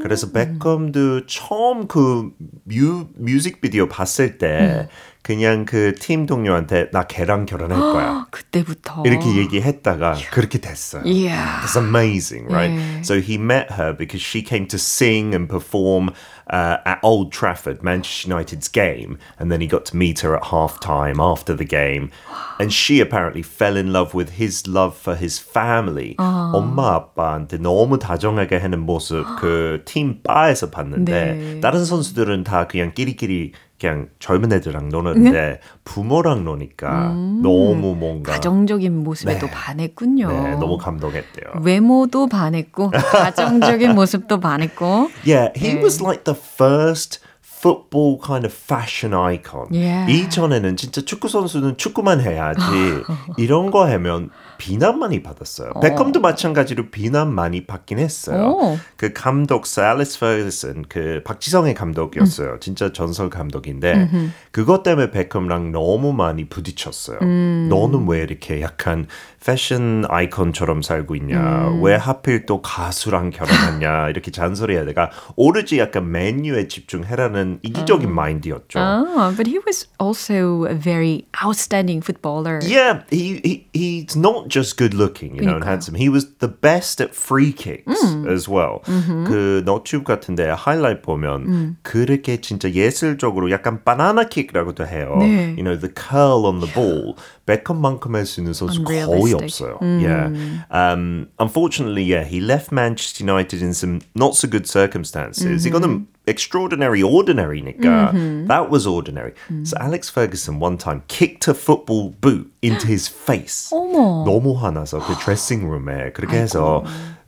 그래서 0.00 0.30
베컴도 0.30 1.26
처음 1.26 1.88
그 1.88 2.30
뮤, 2.62 3.08
뮤직비디오 3.16 3.88
봤을 3.88 4.38
때 4.38 4.88
그냥 5.22 5.64
그 5.64 5.94
팀 5.98 6.26
동료한테 6.26 6.90
나 6.90 7.04
걔랑 7.04 7.46
결혼할 7.46 7.78
거야. 7.78 8.26
그때부터 8.30 9.04
이렇게 9.06 9.36
얘기했다가 9.36 10.16
그렇게 10.32 10.58
됐어요. 10.58 11.02
이야. 11.04 11.60
That's 11.62 11.76
amazing, 11.76 12.46
right? 12.52 12.70
Yeah. 12.72 13.02
So 13.02 13.20
he 13.20 13.36
met 13.38 13.70
her 13.72 13.92
because 13.96 14.20
she 14.20 14.42
came 14.42 14.66
to 14.68 14.78
sing 14.78 15.32
and 15.34 15.48
perform 15.48 16.10
uh, 16.50 16.78
at 16.84 16.98
Old 17.04 17.30
Trafford, 17.32 17.82
Manchester 17.84 18.28
United's 18.34 18.66
game, 18.68 19.16
and 19.38 19.50
then 19.50 19.60
he 19.60 19.68
got 19.68 19.84
to 19.86 19.96
meet 19.96 20.20
her 20.26 20.34
at 20.36 20.46
half 20.50 20.80
time 20.80 21.20
after 21.20 21.54
the 21.54 21.64
game. 21.64 22.10
And 22.58 22.72
she 22.72 23.00
apparently 23.00 23.42
fell 23.42 23.76
in 23.76 23.92
love 23.92 24.12
with 24.14 24.30
his 24.42 24.66
love 24.66 24.96
for 24.96 25.14
his 25.14 25.38
family. 25.38 26.16
엄마 26.18 26.94
아빠한테 26.94 27.58
너무 27.58 27.98
다정하게 27.98 28.56
하는 28.58 28.80
모습 28.80 29.24
그 29.38 29.82
팀 29.86 30.22
바에서 30.24 30.70
봤는데 30.70 31.12
네. 31.12 31.60
다른 31.60 31.84
선수들은 31.84 32.42
다 32.44 32.66
그냥 32.66 32.92
끼리끼리 32.92 33.52
그냥 33.82 34.06
젊은 34.20 34.52
애들랑 34.52 34.90
노는데 34.90 35.58
부모랑 35.82 36.44
노니까 36.44 37.08
너무 37.42 37.96
뭔가 37.96 38.32
가정적인 38.32 39.02
모습에 39.02 39.34
네. 39.34 39.38
또 39.40 39.48
반했군요. 39.48 40.28
네, 40.28 40.50
너무 40.54 40.78
감동했대요. 40.78 41.62
외모도 41.62 42.28
반했고 42.28 42.90
가정적인 43.10 43.96
모습도 43.96 44.38
반했고 44.38 45.10
Yeah, 45.26 45.52
he 45.58 45.74
was 45.82 46.00
like 46.00 46.22
the 46.22 46.38
first 46.38 47.18
football 47.42 48.20
kind 48.24 48.46
of 48.46 48.52
fashion 48.54 49.14
icon. 49.14 49.66
Yeah. 49.72 50.06
이전에는 50.06 50.76
진짜 50.76 51.00
축구 51.00 51.28
선수는 51.28 51.76
축구만 51.76 52.20
해야지 52.20 52.60
이런 53.36 53.72
거 53.72 53.84
하면 53.88 54.30
비난 54.62 55.00
많이 55.00 55.24
받았어요. 55.24 55.72
베컴도 55.82 56.20
마찬가지로 56.20 56.90
비난 56.90 57.34
많이 57.34 57.66
받긴 57.66 57.98
했어요. 57.98 58.50
오. 58.50 58.78
그 58.96 59.12
감독 59.12 59.66
알렉스 59.66 60.20
퍼거슨 60.20 60.84
그 60.88 61.20
박지성의 61.24 61.74
감독이었어요. 61.74 62.58
진짜 62.60 62.92
전설 62.92 63.28
감독인데 63.28 64.08
그것 64.52 64.84
때문에 64.84 65.10
베컴랑 65.10 65.72
너무 65.72 66.12
많이 66.12 66.48
부딪혔어요. 66.48 67.18
너는 67.18 68.06
왜 68.06 68.20
이렇게 68.22 68.60
약간 68.62 69.08
패션 69.44 70.04
아이콘처럼 70.08 70.82
살고 70.82 71.16
있냐? 71.16 71.80
왜 71.82 71.96
하필 71.96 72.46
또 72.46 72.62
가수랑 72.62 73.30
결혼했냐? 73.30 74.08
이렇게 74.08 74.30
잔소리해야 74.30 74.84
내가 74.84 75.10
오로지 75.34 75.78
약간 75.80 76.12
맨유에 76.12 76.68
집중해라는 76.68 77.58
이기적인 77.62 78.12
마인드였죠. 78.12 78.78
Oh, 78.78 79.34
but 79.36 79.48
he 79.48 79.58
was 79.66 79.88
also 79.98 80.64
a 80.66 80.74
very 80.74 81.26
outstanding 81.44 82.02
footballer. 82.02 82.60
Yeah, 82.62 83.02
he, 83.10 83.40
he 83.42 83.66
he's 83.74 84.16
not 84.16 84.48
just 84.48 84.76
good 84.78 84.94
looking, 84.94 85.34
you 85.34 85.42
know, 85.42 85.56
and 85.56 85.64
handsome. 85.64 85.96
He 85.96 86.08
was 86.08 86.26
the 86.38 86.48
best 86.48 87.00
at 87.00 87.10
free 87.12 87.52
kicks 87.52 87.98
as 88.30 88.48
well. 88.48 88.80
그 88.86 89.62
너튜브 89.64 90.04
같은데 90.04 90.48
하이라이트 90.50 91.02
보면 91.02 91.78
그렇게 91.82 92.40
진짜 92.40 92.70
예술적으로 92.70 93.50
약간 93.50 93.82
바나나 93.82 94.28
킥이라고도 94.28 94.86
해요. 94.86 95.16
네. 95.18 95.56
You 95.58 95.64
know, 95.64 95.76
the 95.76 95.92
curl 95.92 96.46
on 96.46 96.60
the 96.60 96.72
ball. 96.72 97.16
베컴만큼 97.45 98.15
할 98.15 98.25
수 98.25 98.39
있는 98.41 98.53
선수 98.53 98.83
거의 98.83 99.01
Unrealistic. 99.03 99.67
없어요. 99.67 99.77
Yeah. 99.81 100.31
Um, 100.69 101.27
unfortunately, 101.39 102.03
yeah, 102.03 102.23
he 102.23 102.39
left 102.41 102.71
Manchester 102.71 103.23
United 103.23 103.61
in 103.61 103.71
some 103.73 104.01
not 104.15 104.35
so 104.35 104.47
good 104.47 104.67
circumstances. 104.67 105.65
이거는 105.65 106.07
extraordinary, 106.27 107.01
ordinary니까 107.01 108.47
that 108.47 108.69
was 108.69 108.85
ordinary. 108.85 109.33
So 109.63 109.77
Alex 109.79 110.09
Ferguson 110.09 110.59
one 110.59 110.77
time 110.77 111.03
kicked 111.07 111.47
a 111.47 111.53
football 111.53 112.13
boot 112.21 112.51
into 112.61 112.87
his 112.87 113.07
face. 113.07 113.69
어머. 113.71 114.25
너무 114.25 114.53
화나서 114.59 114.99
그 114.99 115.13
드레싱 115.23 115.69
룸에 115.69 116.11
그렇게 116.13 116.37
해서 116.37 116.83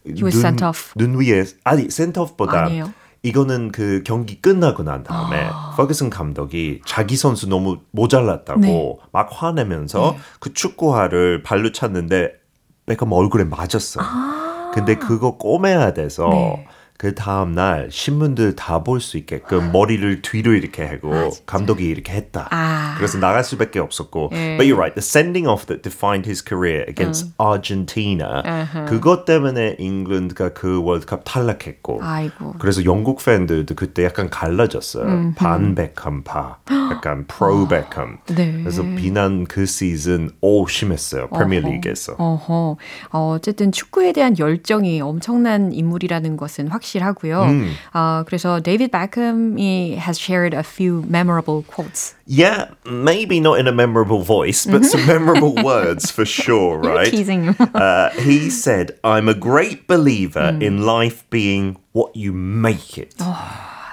was 0.06 0.36
sent 0.38 0.64
off. 0.64 0.94
눈 0.96 1.16
위에 1.20 1.46
아니 1.64 1.90
센터오프보다 1.90 2.66
아니에요. 2.66 2.94
이거는 3.25 3.73
그 3.73 4.03
경기 4.05 4.41
끝나고 4.41 4.83
난 4.83 5.03
다음에 5.03 5.49
퍼거슨 5.77 6.11
감독이 6.11 6.83
자기 6.85 7.17
선수 7.17 7.49
너무 7.49 7.79
모자랐다고 7.91 8.61
네. 8.61 8.97
막 9.13 9.31
화내면서 9.33 10.15
그 10.41 10.53
축구화를 10.53 11.43
발로 11.43 11.73
찼는데 11.73 12.33
베컴 12.85 13.13
얼굴에 13.13 13.45
맞았어요. 13.45 14.05
근데 14.75 14.97
그거 14.97 15.39
꼬매야 15.39 15.95
돼서 15.95 16.29
네. 16.29 16.67
그 16.97 17.15
다음 17.15 17.53
날 17.53 17.89
신문들 17.91 18.55
다 18.57 18.83
볼 18.85 19.01
수 19.01 19.17
있게끔 19.19 19.73
머리를 19.73 20.23
뒤로 20.23 20.53
이렇게 20.53 20.87
하고 20.87 21.31
감독이 21.45 21.85
이렇게 21.89 22.13
했다. 22.13 22.49
아. 22.51 22.95
그래서 22.97 23.19
나갈 23.19 23.43
수밖에 23.45 23.79
없었고. 23.81 24.31
예. 24.33 24.57
But 24.57 24.65
you're 24.69 24.77
right. 24.77 24.95
The 24.95 25.03
sending 25.03 25.49
off 25.49 25.67
that 25.67 25.83
defined 25.83 26.29
his 26.29 26.43
career 26.47 26.85
against 26.89 27.33
Argentina. 27.41 28.43
그것 28.87 29.25
때문에 29.25 29.77
잉글랜드가 29.79 30.51
그 30.55 30.83
월드컵 30.83 31.23
탈락했고. 31.25 31.99
아이고. 32.03 32.55
그래서 32.59 32.85
영국 32.85 33.23
팬들도 33.25 33.75
그때 33.75 34.05
약간 34.05 34.31
갈라졌어요. 34.31 35.33
반 35.37 35.75
베컴 35.75 36.23
파, 36.23 36.59
약간 36.93 37.27
프로 37.27 37.67
베컴. 37.67 38.19
네. 38.37 38.53
그래서 38.63 38.83
비난 38.83 39.45
그 39.47 39.67
시즌 39.67 40.31
오 40.41 40.67
심했어요. 40.69 41.29
프리미어리그에서. 41.31 42.15
어허. 42.19 42.77
어, 43.11 43.33
어쨌든 43.35 43.73
축구에 43.73 44.13
대한 44.13 44.39
열정이 44.39 45.01
엄청난 45.01 45.73
인물이라는 45.73 46.37
것은 46.37 46.69
확 46.69 46.84
실하고요. 46.84 47.46
어, 47.94 48.24
그래서 48.26 48.60
데이비드 48.60 48.92
베컴이 48.92 49.96
has 49.98 50.20
shared 50.20 50.54
a 50.54 50.64
few 50.64 51.04
memorable 51.08 51.64
quotes. 51.64 52.16
Yeah, 52.26 52.70
maybe 52.86 53.40
not 53.40 53.60
in 53.60 53.68
a 53.68 53.72
memorable 53.72 54.22
voice, 54.22 54.66
but 54.66 54.84
some 54.86 55.06
memorable 55.08 55.56
words 55.64 56.12
for 56.12 56.26
sure, 56.26 56.82
You're 56.84 56.94
right? 56.96 57.10
teasing. 57.12 57.50
Uh, 57.74 58.10
he 58.22 58.50
said, 58.50 59.00
I'm 59.04 59.28
a 59.30 59.34
great 59.34 59.88
believer 59.88 60.58
in 60.60 60.86
life 60.86 61.24
being 61.30 61.78
what 61.94 62.16
you 62.16 62.34
make 62.34 62.98
it. 62.98 63.16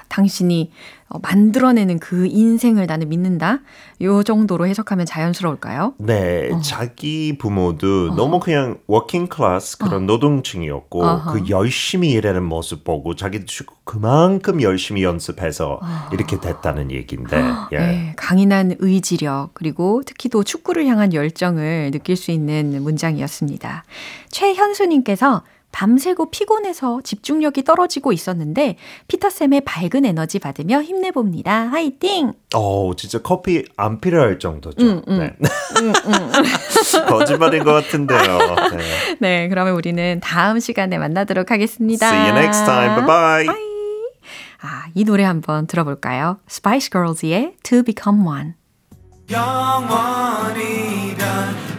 당신이 0.09 0.71
어, 1.12 1.18
만들어내는 1.20 1.98
그 1.98 2.26
인생을 2.26 2.86
나는 2.86 3.10
믿는다. 3.10 3.60
요 4.00 4.22
정도로 4.22 4.66
해석하면 4.66 5.04
자연스러울까요? 5.04 5.94
네, 5.98 6.50
자기 6.62 7.36
부모도 7.38 8.14
너무 8.16 8.40
그냥 8.40 8.78
working 8.86 9.26
class 9.26 9.78
그런 9.78 10.06
노동층이었고 10.06 11.00
그 11.32 11.48
열심히 11.50 12.12
일하는 12.12 12.42
모습 12.42 12.82
보고 12.82 13.14
자기도 13.14 13.46
그만큼 13.84 14.62
열심히 14.62 15.02
연습해서 15.02 15.80
이렇게 16.12 16.40
됐다는 16.40 16.90
얘기인데. 16.90 17.42
예. 17.72 17.78
네, 17.78 18.12
강인한 18.16 18.76
의지력 18.78 19.50
그리고 19.52 20.02
특히 20.06 20.30
또 20.30 20.42
축구를 20.42 20.86
향한 20.86 21.12
열정을 21.12 21.90
느낄 21.92 22.16
수 22.16 22.30
있는 22.30 22.82
문장이었습니다. 22.82 23.84
최현수님께서 24.30 25.42
밤새고 25.72 26.30
피곤해서 26.30 27.00
집중력이 27.02 27.64
떨어지고 27.64 28.12
있었는데 28.12 28.76
피터쌤의 29.08 29.62
밝은 29.62 30.04
에너지 30.04 30.38
받으며 30.38 30.82
힘내봅니다. 30.82 31.68
화이팅! 31.68 32.34
어, 32.54 32.92
진짜 32.96 33.18
커피 33.20 33.64
안 33.76 34.00
필요할 34.00 34.38
정도죠. 34.38 35.02
네. 35.08 35.34
거짓말인 37.08 37.64
것 37.64 37.72
같은데요. 37.72 38.38
네. 38.76 39.16
네, 39.20 39.48
그러면 39.48 39.74
우리는 39.74 40.20
다음 40.22 40.60
시간에 40.60 40.98
만나도록 40.98 41.50
하겠습니다. 41.50 42.06
See 42.06 42.30
you 42.30 42.38
next 42.38 42.64
time. 42.64 43.04
Bye 43.04 43.46
bye. 43.46 43.72
아, 44.60 44.84
이 44.94 45.04
노래 45.04 45.24
한번 45.24 45.66
들어볼까요? 45.66 46.38
Spice 46.48 46.90
Girls의 46.90 47.54
To 47.64 47.82
Become 47.82 48.24
One. 48.26 48.52
영원히 49.30 51.14
변 51.16 51.71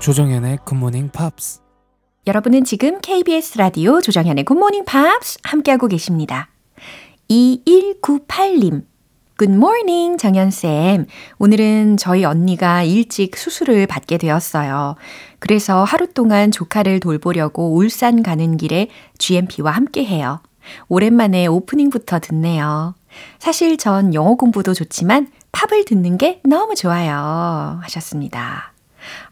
조정현의 0.00 0.58
굿모닝 0.64 1.10
팝스 1.10 1.60
여러분은 2.26 2.64
지금 2.64 3.00
KBS 3.00 3.58
라디오 3.58 4.00
조정현의 4.00 4.44
굿모닝 4.44 4.84
팝스 4.86 5.38
함께하고 5.42 5.86
계십니다. 5.88 6.48
2198님 7.30 8.84
굿모닝 9.38 10.18
정현쌤. 10.18 11.06
오늘은 11.38 11.96
저희 11.96 12.24
언니가 12.24 12.82
일찍 12.82 13.36
수술을 13.36 13.86
받게 13.86 14.18
되었어요. 14.18 14.96
그래서 15.38 15.84
하루 15.84 16.12
동안 16.12 16.50
조카를 16.50 16.98
돌보려고 16.98 17.76
울산 17.76 18.24
가는 18.24 18.56
길에 18.56 18.88
GMP와 19.18 19.70
함께 19.70 20.04
해요. 20.04 20.40
오랜만에 20.88 21.46
오프닝부터 21.46 22.18
듣네요. 22.18 22.94
사실 23.38 23.76
전 23.76 24.12
영어 24.12 24.34
공부도 24.34 24.74
좋지만 24.74 25.28
팝을 25.52 25.84
듣는 25.84 26.18
게 26.18 26.40
너무 26.44 26.74
좋아요. 26.74 27.80
하셨습니다. 27.82 28.72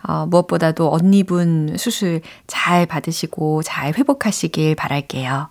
어, 0.02 0.26
무엇보다도 0.26 0.92
언니분 0.92 1.76
수술 1.76 2.20
잘 2.46 2.86
받으시고 2.86 3.62
잘 3.62 3.94
회복하시길 3.94 4.74
바랄게요. 4.74 5.48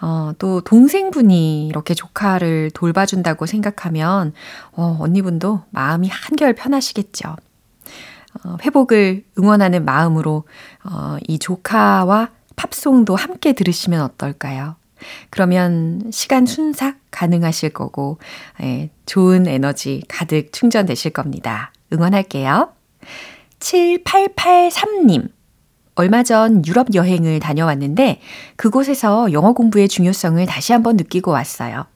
어, 0.00 0.32
또 0.38 0.60
동생분이 0.60 1.66
이렇게 1.66 1.94
조카를 1.94 2.70
돌봐준다고 2.72 3.46
생각하면 3.46 4.32
어, 4.72 4.96
언니분도 5.00 5.62
마음이 5.70 6.08
한결 6.08 6.54
편하시겠죠. 6.54 7.34
어, 8.44 8.56
회복을 8.62 9.24
응원하는 9.38 9.84
마음으로 9.84 10.44
어, 10.84 11.16
이 11.26 11.38
조카와 11.38 12.30
팝송도 12.54 13.16
함께 13.16 13.52
들으시면 13.52 14.02
어떨까요? 14.02 14.76
그러면 15.30 16.02
시간 16.10 16.46
순삭 16.46 16.96
가능하실 17.10 17.70
거고, 17.70 18.18
예, 18.62 18.90
좋은 19.06 19.46
에너지 19.46 20.02
가득 20.08 20.52
충전되실 20.52 21.12
겁니다. 21.12 21.72
응원할게요. 21.92 22.70
7883님. 23.60 25.30
얼마 25.94 26.22
전 26.22 26.64
유럽 26.64 26.94
여행을 26.94 27.40
다녀왔는데 27.40 28.20
그곳에서 28.54 29.32
영어 29.32 29.52
공부의 29.52 29.88
중요성을 29.88 30.46
다시 30.46 30.72
한번 30.72 30.96
느끼고 30.96 31.32
왔어요. 31.32 31.86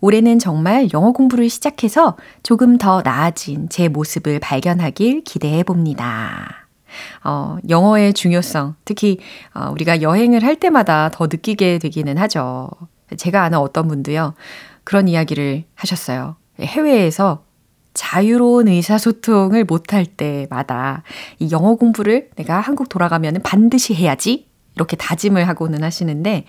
올해는 0.00 0.38
정말 0.38 0.88
영어 0.94 1.10
공부를 1.10 1.50
시작해서 1.50 2.16
조금 2.44 2.78
더 2.78 3.02
나아진 3.02 3.68
제 3.68 3.88
모습을 3.88 4.38
발견하길 4.38 5.24
기대해 5.24 5.64
봅니다. 5.64 6.67
어, 7.24 7.58
영어의 7.68 8.14
중요성, 8.14 8.76
특히 8.84 9.18
어, 9.54 9.70
우리가 9.72 10.02
여행을 10.02 10.44
할 10.44 10.56
때마다 10.56 11.10
더 11.10 11.26
느끼게 11.26 11.78
되기는 11.78 12.18
하죠. 12.18 12.70
제가 13.16 13.42
아는 13.42 13.58
어떤 13.58 13.88
분도요, 13.88 14.34
그런 14.84 15.08
이야기를 15.08 15.64
하셨어요. 15.74 16.36
해외에서 16.60 17.44
자유로운 17.94 18.68
의사소통을 18.68 19.64
못할 19.64 20.06
때마다 20.06 21.02
이 21.38 21.50
영어 21.50 21.74
공부를 21.74 22.30
내가 22.36 22.60
한국 22.60 22.88
돌아가면 22.88 23.40
반드시 23.42 23.94
해야지 23.94 24.46
이렇게 24.76 24.96
다짐을 24.96 25.48
하고는 25.48 25.82
하시는데 25.82 26.44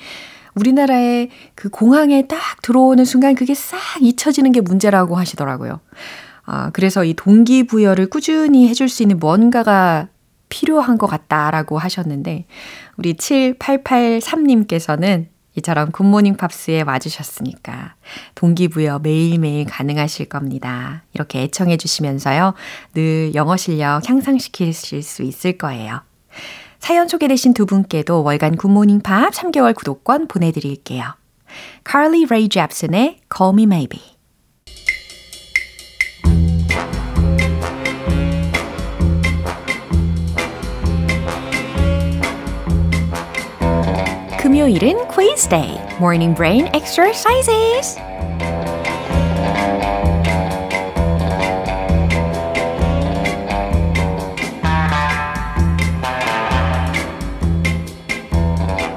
우리나라의 0.53 1.29
그 1.55 1.69
공항에 1.69 2.27
딱 2.27 2.61
들어오는 2.61 3.03
순간 3.05 3.33
그게 3.35 3.55
싹 3.55 3.79
잊혀지는 4.01 4.51
게 4.51 4.61
문제라고 4.61 5.15
하시더라고요. 5.15 5.79
아, 6.45 6.69
그래서 6.71 7.03
이 7.03 7.13
동기부여를 7.13 8.09
꾸준히 8.09 8.67
해줄 8.67 8.89
수 8.89 9.03
있는 9.03 9.19
뭔가가 9.19 10.07
필요한 10.49 10.97
것 10.97 11.07
같다라고 11.07 11.77
하셨는데 11.77 12.45
우리 12.97 13.13
7883님께서는 13.13 15.27
이처럼 15.55 15.91
굿모닝 15.91 16.37
팝스에 16.37 16.83
와주셨으니까 16.83 17.95
동기부여 18.35 18.99
매일매일 18.99 19.65
가능하실 19.65 20.27
겁니다. 20.27 21.03
이렇게 21.13 21.41
애청해 21.43 21.77
주시면서요. 21.77 22.53
늘 22.93 23.33
영어 23.35 23.57
실력 23.57 24.07
향상시키실 24.07 25.03
수 25.03 25.23
있을 25.23 25.57
거예요. 25.57 26.01
사연 26.79 27.07
소개되신 27.07 27.53
두 27.53 27.65
분께도 27.65 28.23
월간 28.23 28.57
굿모닝 28.57 29.01
팝 29.01 29.31
3개월 29.31 29.75
구독권 29.75 30.27
보내드릴게요. 30.27 31.15
Carly 31.89 32.25
Rae 32.25 32.47
Jepsen의 32.47 33.21
Call 33.35 33.53
Me 33.53 33.63
Maybe 33.63 34.18
금요일은 44.59 45.07
quiz 45.07 45.47
day, 45.47 45.79
morning 45.99 46.35
brain 46.35 46.67
exercises. 46.75 47.97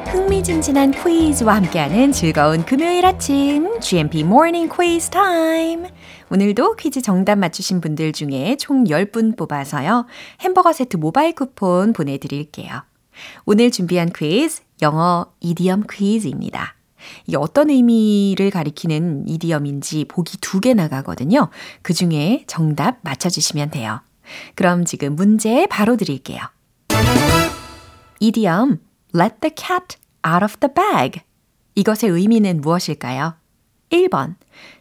흥미진진한 0.07 0.91
퀴즈와 0.91 1.55
함께하는 1.55 2.11
즐거운 2.11 2.65
금요일 2.65 3.07
아침 3.07 3.79
GMP 3.79 4.23
Morning 4.23 4.69
Quiz 4.69 5.11
Time. 5.11 5.87
오늘도 6.29 6.75
퀴즈 6.75 7.01
정답 7.03 7.37
맞추신 7.37 7.81
분들 7.81 8.11
중에 8.13 8.57
총 8.59 8.83
10분 8.83 9.37
뽑아서요. 9.37 10.07
햄버거 10.41 10.73
세트 10.73 10.97
모바일 10.97 11.37
쿠폰 11.37 11.93
보내드릴게요. 11.93 12.83
오늘 13.45 13.71
준비한 13.71 14.11
퀴즈, 14.13 14.63
영어 14.83 15.33
이디엄 15.41 15.85
퀴즈입니다. 15.89 16.75
이게 17.27 17.37
어떤 17.37 17.71
의미를 17.71 18.51
가리키는 18.51 19.29
이디엄인지 19.29 20.05
보기 20.07 20.39
두 20.39 20.61
개 20.61 20.75
나가거든요. 20.75 21.49
그 21.83 21.93
중에 21.95 22.45
정답 22.47 22.99
맞춰주시면 23.03 23.71
돼요. 23.71 24.01
그럼 24.55 24.85
지금 24.85 25.17
문제 25.17 25.67
바로 25.67 25.97
드릴게요. 25.97 26.41
이디엄 28.21 28.81
let 29.15 29.37
the 29.41 29.53
cat 29.57 29.97
out 30.27 30.45
of 30.45 30.57
the 30.59 30.73
bag. 30.73 31.23
이것의 31.75 32.13
의미는 32.13 32.61
무엇일까요? 32.61 33.35
1번 33.91 34.37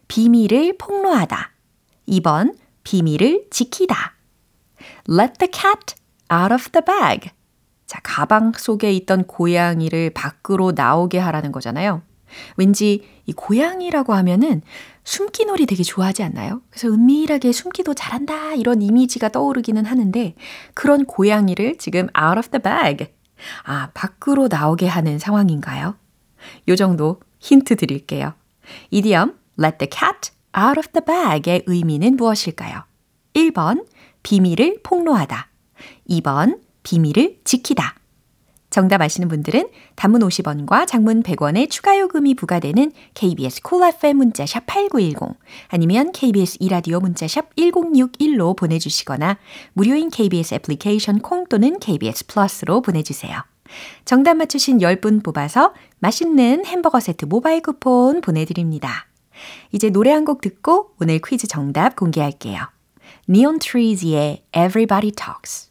비밀을 0.08 0.78
폭로하다. 0.78 1.52
2번 2.08 2.56
비밀을 2.84 3.46
지키다. 3.50 4.16
let 5.10 5.34
the 5.40 5.50
cat 5.52 5.96
out 6.32 6.54
of 6.54 6.70
the 6.72 6.84
bag. 6.86 7.32
자, 7.92 8.00
가방 8.04 8.54
속에 8.56 8.94
있던 8.94 9.26
고양이를 9.26 10.12
밖으로 10.12 10.72
나오게 10.72 11.20
하라는 11.20 11.52
거잖아요. 11.52 12.02
왠지 12.56 13.04
이 13.26 13.34
고양이라고 13.34 14.14
하면은 14.14 14.62
숨기놀이 15.04 15.66
되게 15.66 15.84
좋아하지 15.84 16.24
않나요? 16.24 16.62
그래서 16.70 16.88
은밀하게 16.88 17.52
숨기도 17.52 17.94
잘한다 17.94 18.54
이런 18.54 18.82
이미지가 18.82 19.28
떠오르기는 19.28 19.84
하는데 19.84 20.36
그런 20.74 21.04
고양이를 21.04 21.78
지금 21.80 22.08
out 22.18 22.40
of 22.40 22.48
the 22.48 22.64
bag 22.64 23.14
아 23.64 23.90
밖으로 23.94 24.48
나오게 24.48 24.88
하는 24.88 25.20
상황인가요? 25.20 25.98
요 26.70 26.76
정도 26.78 27.20
힌트 27.40 27.76
드릴게요. 27.76 28.36
이디엄 28.92 29.38
let 29.60 29.80
the 29.80 29.90
cat 29.92 30.32
out 30.58 30.80
of 30.80 30.88
the 30.94 31.04
bag의 31.06 31.64
의미는 31.66 32.16
무엇일까요? 32.16 32.84
1번 33.34 33.86
비밀을 34.24 34.80
폭로하다 34.82 35.50
2번 36.10 36.71
비밀을 36.84 37.40
지키다. 37.44 37.96
정답 38.70 39.02
아시는 39.02 39.28
분들은 39.28 39.68
단문 39.96 40.22
50원과 40.22 40.88
장문 40.88 41.24
100원의 41.24 41.70
추가 41.70 42.00
요금이 42.00 42.36
부과되는 42.36 42.94
KBS 43.14 43.62
콜 43.64 43.80
cool 43.80 43.94
FM 43.94 44.18
문자샵 44.18 44.66
8910 44.66 45.38
아니면 45.68 46.14
KBS 46.14 46.58
이라디오 46.62 47.02
문자샵 47.02 47.54
1061로 47.58 48.56
보내주시거나 48.56 49.38
무료인 49.74 50.10
KBS 50.10 50.56
애플리케이션 50.56 51.20
콩 51.20 51.46
또는 51.50 51.80
KBS 51.80 52.28
플러스로 52.28 52.82
보내주세요. 52.82 53.44
정답 54.06 54.36
맞추신 54.36 54.80
10분 54.80 55.22
뽑아서 55.24 55.74
맛있는 56.00 56.66
햄버거 56.66 57.00
세트 57.02 57.26
모바일 57.26 57.62
쿠폰 57.62 58.22
보내드립니다. 58.22 59.08
이제 59.72 59.90
노래 59.90 60.12
한 60.12 60.24
곡 60.24 60.40
듣고 60.40 60.92
오늘 61.02 61.20
퀴즈 61.20 61.48
정답 61.48 61.96
공개할게요. 61.98 62.70
Neon 63.28 63.60
Trees의 63.60 64.44
Everybody 64.56 65.12
Talks 65.12 65.71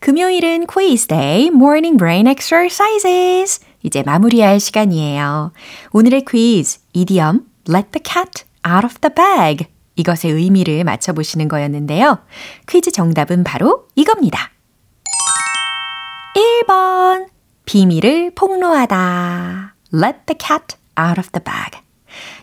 금요일은 0.00 0.66
quiz 0.66 1.06
day, 1.06 1.48
morning 1.48 1.98
brain 1.98 2.26
exercises. 2.26 3.60
이제 3.82 4.02
마무리할 4.02 4.58
시간이에요. 4.58 5.52
오늘의 5.92 6.24
idiom, 6.96 7.40
let 7.68 7.90
the 7.90 8.02
cat 8.02 8.44
out 8.66 8.86
of 8.86 8.98
the 9.00 9.14
bag. 9.14 9.66
이것의 9.96 10.32
의미를 10.32 10.84
맞춰보시는 10.84 11.48
거였는데요. 11.48 12.18
퀴즈 12.66 12.92
정답은 12.92 13.44
바로 13.44 13.88
이겁니다. 13.94 14.50
1번. 16.64 17.28
비밀을 17.66 18.32
폭로하다. 18.34 19.74
Let 19.92 20.20
the 20.24 20.38
cat 20.40 20.76
out 20.98 21.20
of 21.20 21.28
the 21.30 21.44
bag. 21.44 21.78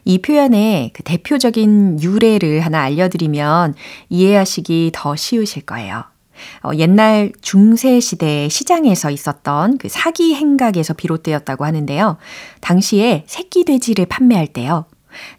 이 0.06 0.20
표현의 0.20 0.92
그 0.94 1.02
대표적인 1.02 2.04
유래를 2.04 2.60
하나 2.62 2.84
알려드리면 2.84 3.74
이해하시기 4.10 4.92
더 4.94 5.16
쉬우실 5.16 5.64
거예요. 5.66 6.04
어, 6.64 6.72
옛날 6.76 7.32
중세 7.42 8.00
시대 8.00 8.50
시장에서 8.50 9.10
있었던 9.10 9.78
그 9.78 9.90
사기 9.90 10.36
행각에서 10.36 10.94
비롯되었다고 10.94 11.66
하는데요. 11.66 12.18
당시에 12.62 13.24
새끼 13.28 13.66
돼지를 13.66 14.06
판매할 14.06 14.48
때요. 14.48 14.86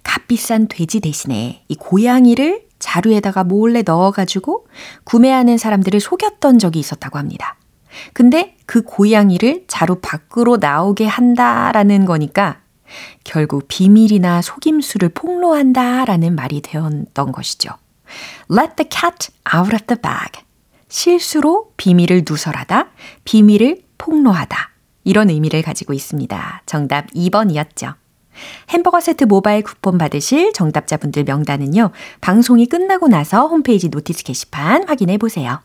값비싼 0.03 0.69
돼지 0.69 1.01
대신에 1.01 1.65
이 1.69 1.75
고양이를 1.75 2.63
자루에다가 2.79 3.45
몰래 3.45 3.83
넣어가지고 3.83 4.67
구매하는 5.05 5.59
사람들을 5.59 6.01
속였던 6.01 6.59
적이 6.59 6.81
있었다고 6.81 7.19
합니다. 7.19 7.57
근데 8.13 8.57
그 8.67 8.83
고양이를 8.83 9.65
자루 9.67 9.99
밖으로 10.01 10.59
나오게 10.59 11.07
한다라는 11.07 12.05
거니까 12.05 12.61
결국 13.25 13.67
비밀이나 13.69 14.43
속임수를 14.43 15.11
폭로한다라는 15.11 16.35
말이 16.35 16.61
되었던 16.61 17.33
것이죠. 17.33 17.71
Let 18.51 18.77
the 18.77 18.89
cat 18.91 19.31
out 19.55 19.75
of 19.75 19.87
the 19.87 20.01
bag. 20.01 20.48
실수로 20.89 21.73
비밀을 21.77 22.25
누설하다, 22.29 22.89
비밀을 23.25 23.83
폭로하다. 23.99 24.71
이런 25.05 25.31
의미를 25.31 25.63
가지고 25.63 25.93
있습니다. 25.93 26.63
정답 26.67 27.07
2번이었죠. 27.13 27.95
햄버거 28.71 29.01
세트 29.01 29.25
모바일 29.25 29.63
쿠폰 29.63 29.99
받으실 29.99 30.53
정답자분들 30.53 31.25
명단은요, 31.25 31.91
방송이 32.21 32.67
끝나고 32.67 33.09
나서 33.09 33.47
홈페이지 33.47 33.89
notice 33.89 34.25
게시판 34.25 34.89
확인해 34.89 35.19
보세요. 35.19 35.61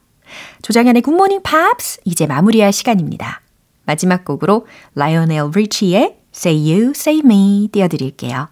조정현의 0.61 1.01
굿모닝 1.03 1.43
팝스, 1.43 2.01
이제 2.05 2.25
마무리할 2.25 2.73
시간입니다. 2.73 3.41
마지막 3.85 4.25
곡으로 4.25 4.65
라이오넬 4.95 5.51
리치의 5.53 6.17
Say 6.33 6.71
You, 6.71 6.91
Say 6.91 7.21
Me 7.23 7.69
띄워드릴게요. 7.71 8.49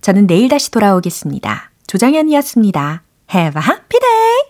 저는 0.00 0.26
내일 0.26 0.48
다시 0.48 0.70
돌아오겠습니다. 0.70 1.70
조장현이었습니다. 1.86 3.02
Have 3.32 3.60
a 3.60 3.68
happy 3.68 4.00
day! 4.00 4.49